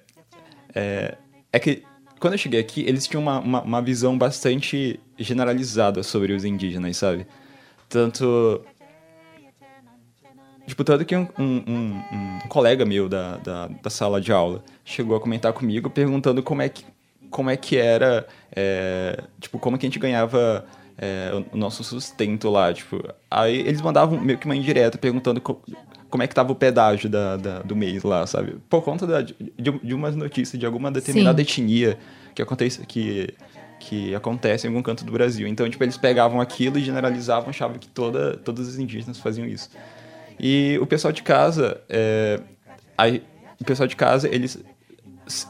é, 0.74 1.16
é 1.53 1.59
que 1.59 1.84
quando 2.20 2.34
eu 2.34 2.38
cheguei 2.38 2.61
aqui, 2.61 2.82
eles 2.86 3.07
tinham 3.07 3.22
uma, 3.22 3.40
uma, 3.40 3.62
uma, 3.62 3.82
visão 3.82 4.16
bastante 4.16 5.01
generalizada 5.18 6.03
sobre 6.03 6.34
os 6.34 6.44
indígenas, 6.44 6.96
sabe? 6.98 7.26
Tanto. 7.88 8.62
Tipo, 10.71 10.85
tanto 10.85 11.05
que 11.05 11.16
um, 11.16 11.27
um, 11.37 12.01
um, 12.12 12.39
colega 12.49 12.85
meu 12.85 13.09
da, 13.09 13.39
da, 13.39 13.66
da, 13.66 13.91
sala 13.91 14.21
de 14.21 14.31
aula 14.31 14.62
chegou 14.85 15.16
a 15.16 15.21
comentar 15.21 15.53
comigo 15.53 15.91
perguntando 15.91 16.45
como 16.45 16.62
é 16.62 16.68
que, 16.68 16.85
como 17.29 17.51
é 17.51 17.57
que 17.57 17.77
era. 17.77 18.25
É, 18.55 19.21
tipo, 19.41 19.59
como 19.59 19.77
que 19.77 19.85
a 19.85 19.89
gente 19.89 19.99
ganhava 19.99 20.64
é, 20.97 21.33
o 21.53 21.57
nosso 21.57 21.83
sustento 21.83 22.49
lá, 22.49 22.73
tipo. 22.73 23.03
Aí 23.29 23.59
eles 23.59 23.81
mandavam 23.81 24.21
meio 24.21 24.39
que 24.39 24.47
uma 24.47 24.55
indireta 24.55 24.97
perguntando 24.97 25.41
co 25.41 25.61
como 26.09 26.23
é 26.23 26.29
que 26.29 26.35
tava 26.37 26.53
o 26.53 26.55
pedágio 26.55 27.11
da, 27.11 27.37
da, 27.37 27.62
do 27.62 27.75
mês 27.75 28.05
lá, 28.05 28.25
sabe? 28.25 28.57
Por 28.68 28.83
conta 28.83 29.05
da, 29.09 29.23
de, 29.23 29.35
de 29.59 29.93
umas 29.93 30.14
notícias 30.14 30.57
de 30.59 30.64
alguma 30.64 30.89
determinada 30.89 31.43
Sim. 31.43 31.62
etnia 31.62 31.99
que 32.33 32.41
acontece, 32.41 32.87
que, 32.87 33.35
que 33.81 34.14
acontece 34.14 34.68
em 34.68 34.71
algum 34.71 34.83
canto 34.83 35.05
do 35.05 35.11
Brasil. 35.11 35.49
Então, 35.49 35.68
tipo, 35.68 35.83
eles 35.83 35.97
pegavam 35.97 36.41
aquilo 36.41 36.79
e 36.79 36.85
generalizavam, 36.85 37.51
achavam 37.51 37.77
que 37.77 37.89
toda, 37.89 38.37
todos 38.37 38.68
os 38.68 38.79
indígenas 38.79 39.18
faziam 39.18 39.49
isso. 39.49 39.68
E 40.43 40.78
o 40.80 40.86
pessoal 40.86 41.12
de 41.12 41.22
casa, 41.22 41.80
é, 41.88 42.41
aí, 42.97 43.22
o 43.61 43.64
pessoal 43.64 43.86
de 43.86 43.95
casa, 43.95 44.26
eles, 44.34 44.59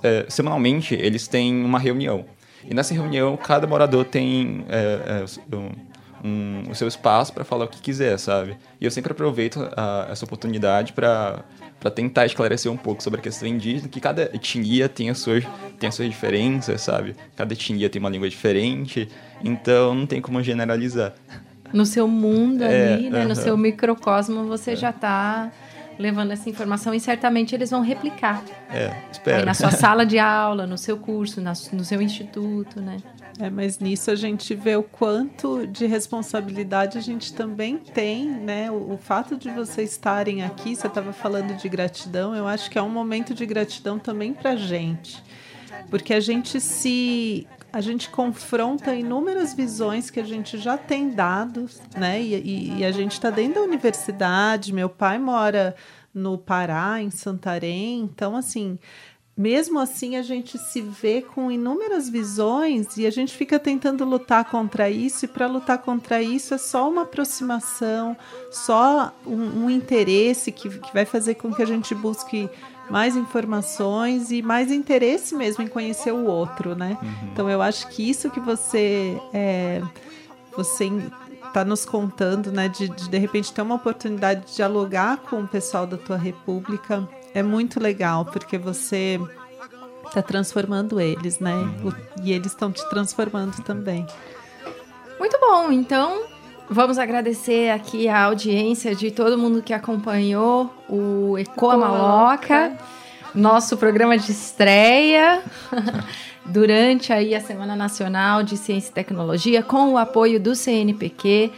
é, 0.02 0.26
semanalmente, 0.28 0.94
eles 0.94 1.28
têm 1.28 1.64
uma 1.64 1.78
reunião. 1.78 2.24
E 2.68 2.74
nessa 2.74 2.92
reunião, 2.92 3.36
cada 3.36 3.66
morador 3.68 4.04
tem 4.04 4.64
é, 4.68 5.22
é 5.52 5.56
um, 5.56 5.70
um, 6.24 6.70
o 6.70 6.74
seu 6.74 6.88
espaço 6.88 7.32
para 7.32 7.44
falar 7.44 7.66
o 7.66 7.68
que 7.68 7.80
quiser, 7.80 8.18
sabe? 8.18 8.56
E 8.80 8.84
eu 8.84 8.90
sempre 8.90 9.12
aproveito 9.12 9.60
a, 9.76 10.08
essa 10.10 10.24
oportunidade 10.24 10.92
para 10.92 11.44
para 11.80 11.90
tentar 11.90 12.26
esclarecer 12.26 12.70
um 12.70 12.76
pouco 12.76 13.02
sobre 13.02 13.20
a 13.20 13.22
questão 13.22 13.48
indígena, 13.48 13.88
que 13.88 14.00
cada 14.00 14.24
etnia 14.34 14.86
tem 14.86 15.08
as 15.08 15.18
suas, 15.18 15.42
tem 15.78 15.88
as 15.88 15.94
suas 15.94 16.10
diferenças, 16.10 16.82
sabe? 16.82 17.16
Cada 17.34 17.54
etnia 17.54 17.88
tem 17.88 17.98
uma 17.98 18.10
língua 18.10 18.28
diferente, 18.28 19.08
então 19.42 19.94
não 19.94 20.04
tem 20.04 20.20
como 20.20 20.42
generalizar. 20.42 21.14
No 21.72 21.86
seu 21.86 22.08
mundo 22.08 22.62
é, 22.62 22.94
ali, 22.94 23.10
né? 23.10 23.20
Uh 23.20 23.22
-huh. 23.22 23.28
no 23.28 23.36
seu 23.36 23.56
microcosmo, 23.56 24.44
você 24.44 24.72
é. 24.72 24.76
já 24.76 24.90
está 24.90 25.50
levando 26.00 26.30
essa 26.30 26.48
informação 26.48 26.94
e 26.94 26.98
certamente 26.98 27.54
eles 27.54 27.70
vão 27.70 27.82
replicar. 27.82 28.42
É, 28.70 28.90
espero. 29.12 29.40
Aí 29.40 29.44
na 29.44 29.52
sua 29.52 29.70
sala 29.70 30.06
de 30.06 30.18
aula, 30.18 30.66
no 30.66 30.78
seu 30.78 30.96
curso, 30.96 31.40
na, 31.40 31.52
no 31.72 31.84
seu 31.84 32.00
instituto, 32.00 32.80
né? 32.80 32.96
É, 33.38 33.48
mas 33.50 33.78
nisso 33.78 34.10
a 34.10 34.14
gente 34.14 34.54
vê 34.54 34.76
o 34.76 34.82
quanto 34.82 35.66
de 35.66 35.86
responsabilidade 35.86 36.98
a 36.98 37.00
gente 37.00 37.32
também 37.32 37.76
tem, 37.76 38.26
né? 38.26 38.70
O, 38.70 38.94
o 38.94 38.98
fato 38.98 39.36
de 39.36 39.50
vocês 39.50 39.92
estarem 39.92 40.42
aqui, 40.42 40.74
você 40.74 40.86
estava 40.86 41.12
falando 41.12 41.54
de 41.54 41.68
gratidão, 41.68 42.34
eu 42.34 42.46
acho 42.46 42.70
que 42.70 42.78
é 42.78 42.82
um 42.82 42.90
momento 42.90 43.34
de 43.34 43.44
gratidão 43.44 43.98
também 43.98 44.32
para 44.32 44.52
a 44.52 44.56
gente, 44.56 45.22
porque 45.90 46.14
a 46.14 46.20
gente 46.20 46.60
se 46.60 47.46
a 47.72 47.80
gente 47.80 48.10
confronta 48.10 48.94
inúmeras 48.94 49.54
visões 49.54 50.10
que 50.10 50.20
a 50.20 50.24
gente 50.24 50.58
já 50.58 50.76
tem 50.76 51.10
dados, 51.10 51.80
né? 51.96 52.20
E, 52.20 52.34
e, 52.34 52.78
e 52.78 52.84
a 52.84 52.92
gente 52.92 53.12
está 53.12 53.30
dentro 53.30 53.54
da 53.54 53.62
universidade. 53.62 54.72
Meu 54.72 54.88
pai 54.88 55.18
mora 55.18 55.74
no 56.12 56.36
Pará, 56.36 57.00
em 57.00 57.10
Santarém, 57.10 58.00
então 58.00 58.36
assim 58.36 58.78
mesmo 59.40 59.78
assim 59.78 60.16
a 60.16 60.22
gente 60.22 60.58
se 60.58 60.82
vê 60.82 61.22
com 61.22 61.50
inúmeras 61.50 62.10
visões 62.10 62.98
e 62.98 63.06
a 63.06 63.10
gente 63.10 63.34
fica 63.34 63.58
tentando 63.58 64.04
lutar 64.04 64.44
contra 64.44 64.90
isso, 64.90 65.24
e 65.24 65.28
para 65.28 65.46
lutar 65.46 65.78
contra 65.78 66.20
isso 66.20 66.52
é 66.52 66.58
só 66.58 66.90
uma 66.90 67.02
aproximação, 67.02 68.14
só 68.50 69.14
um, 69.26 69.64
um 69.64 69.70
interesse 69.70 70.52
que, 70.52 70.68
que 70.68 70.92
vai 70.92 71.06
fazer 71.06 71.36
com 71.36 71.54
que 71.54 71.62
a 71.62 71.66
gente 71.66 71.94
busque 71.94 72.50
mais 72.90 73.16
informações 73.16 74.30
e 74.30 74.42
mais 74.42 74.70
interesse 74.70 75.34
mesmo 75.34 75.62
em 75.62 75.68
conhecer 75.68 76.12
o 76.12 76.24
outro, 76.26 76.74
né? 76.74 76.98
Uhum. 77.00 77.28
Então 77.32 77.48
eu 77.48 77.62
acho 77.62 77.88
que 77.88 78.08
isso 78.08 78.30
que 78.30 78.40
você 78.40 79.20
é, 79.32 79.80
você 80.56 80.90
está 81.46 81.64
nos 81.64 81.84
contando, 81.84 82.52
né, 82.52 82.68
de, 82.68 82.88
de 82.88 83.08
de 83.08 83.18
repente 83.18 83.52
ter 83.52 83.62
uma 83.62 83.76
oportunidade 83.76 84.46
de 84.46 84.56
dialogar 84.56 85.18
com 85.18 85.40
o 85.40 85.48
pessoal 85.48 85.86
da 85.86 85.96
tua 85.96 86.16
república 86.16 87.08
é 87.34 87.42
muito 87.42 87.80
legal, 87.80 88.24
porque 88.24 88.58
você 88.58 89.18
está 90.06 90.20
transformando 90.20 91.00
eles, 91.00 91.38
né? 91.38 91.54
Uhum. 91.54 91.92
E 92.22 92.32
eles 92.32 92.48
estão 92.48 92.72
te 92.72 92.88
transformando 92.90 93.62
também. 93.62 94.06
Muito 95.18 95.38
bom, 95.40 95.70
então 95.70 96.29
vamos 96.70 96.98
agradecer 96.98 97.70
aqui 97.70 98.08
a 98.08 98.22
audiência 98.24 98.94
de 98.94 99.10
todo 99.10 99.36
mundo 99.36 99.60
que 99.60 99.72
acompanhou 99.74 100.72
o 100.88 101.36
Ecoa 101.36 101.76
Maloca, 101.76 102.78
nosso 103.34 103.76
programa 103.76 104.16
de 104.16 104.30
estreia. 104.30 105.42
durante 106.46 107.12
aí 107.12 107.34
a 107.34 107.40
Semana 107.40 107.76
Nacional 107.76 108.42
de 108.42 108.56
Ciência 108.56 108.90
e 108.90 108.92
Tecnologia, 108.92 109.62
com 109.62 109.92
o 109.92 109.98
apoio 109.98 110.40
do 110.40 110.54
CNPq, 110.54 111.52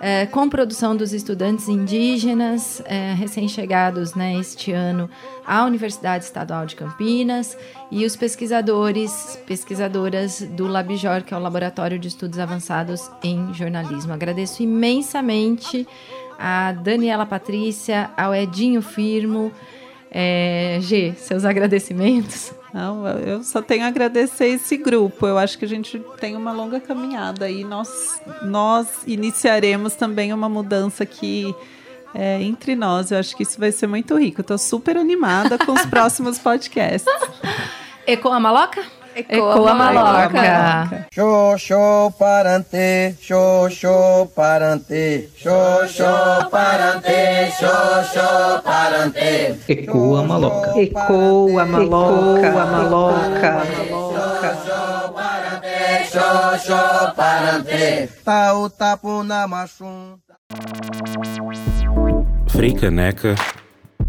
é, 0.00 0.26
com 0.26 0.48
produção 0.48 0.94
dos 0.94 1.12
estudantes 1.12 1.68
indígenas 1.68 2.82
é, 2.84 3.14
recém-chegados 3.14 4.14
né, 4.14 4.38
este 4.38 4.70
ano 4.72 5.08
à 5.46 5.64
Universidade 5.64 6.24
Estadual 6.24 6.66
de 6.66 6.76
Campinas 6.76 7.56
e 7.90 8.04
os 8.04 8.14
pesquisadores, 8.14 9.38
pesquisadoras 9.46 10.42
do 10.42 10.66
LabJOR, 10.66 11.24
que 11.24 11.32
é 11.32 11.36
o 11.36 11.40
Laboratório 11.40 11.98
de 11.98 12.08
Estudos 12.08 12.38
Avançados 12.38 13.10
em 13.22 13.54
Jornalismo. 13.54 14.12
Agradeço 14.12 14.62
imensamente 14.62 15.86
a 16.38 16.72
Daniela 16.72 17.24
Patrícia, 17.24 18.10
ao 18.16 18.34
Edinho 18.34 18.82
Firmo. 18.82 19.50
É, 20.10 20.78
G, 20.80 21.14
seus 21.16 21.44
agradecimentos. 21.44 22.52
Não, 22.76 23.08
eu 23.08 23.42
só 23.42 23.62
tenho 23.62 23.84
a 23.84 23.86
agradecer 23.86 24.48
esse 24.48 24.76
grupo. 24.76 25.26
Eu 25.26 25.38
acho 25.38 25.58
que 25.58 25.64
a 25.64 25.68
gente 25.68 25.98
tem 26.20 26.36
uma 26.36 26.52
longa 26.52 26.78
caminhada 26.78 27.48
e 27.48 27.64
nós, 27.64 28.20
nós 28.42 28.86
iniciaremos 29.06 29.94
também 29.94 30.30
uma 30.30 30.46
mudança 30.46 31.02
aqui 31.02 31.54
é, 32.14 32.42
entre 32.42 32.76
nós. 32.76 33.10
Eu 33.10 33.18
acho 33.18 33.34
que 33.34 33.44
isso 33.44 33.58
vai 33.58 33.72
ser 33.72 33.86
muito 33.86 34.14
rico. 34.18 34.42
Estou 34.42 34.58
super 34.58 34.98
animada 34.98 35.56
com 35.56 35.72
os 35.72 35.86
próximos 35.88 36.38
podcasts. 36.38 37.10
Ecoa 38.06 38.38
Maloca? 38.38 38.84
Ecoa, 39.16 39.72
Maloca. 39.72 41.08
Show, 41.56 42.10
parante, 42.18 43.16
show, 43.18 43.70
parante, 44.36 45.30
show, 45.34 46.50
parante, 46.50 47.50
show, 47.56 48.62
parante. 48.62 49.58
Ecoa 49.68 50.22
Maloca. 50.22 50.78
Ecoa 50.78 51.64
Maloca, 51.64 52.50
Maloca. 52.52 53.62
Show, 56.12 56.58
show, 56.58 57.14
parante, 57.16 58.10
tau, 58.22 58.68
tapu, 58.68 59.22
na 59.24 59.48
machum. 59.48 60.18
Frei 62.48 62.74
Caneca 62.74 63.34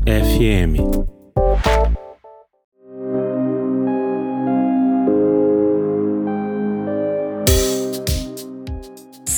FM 0.05 0.75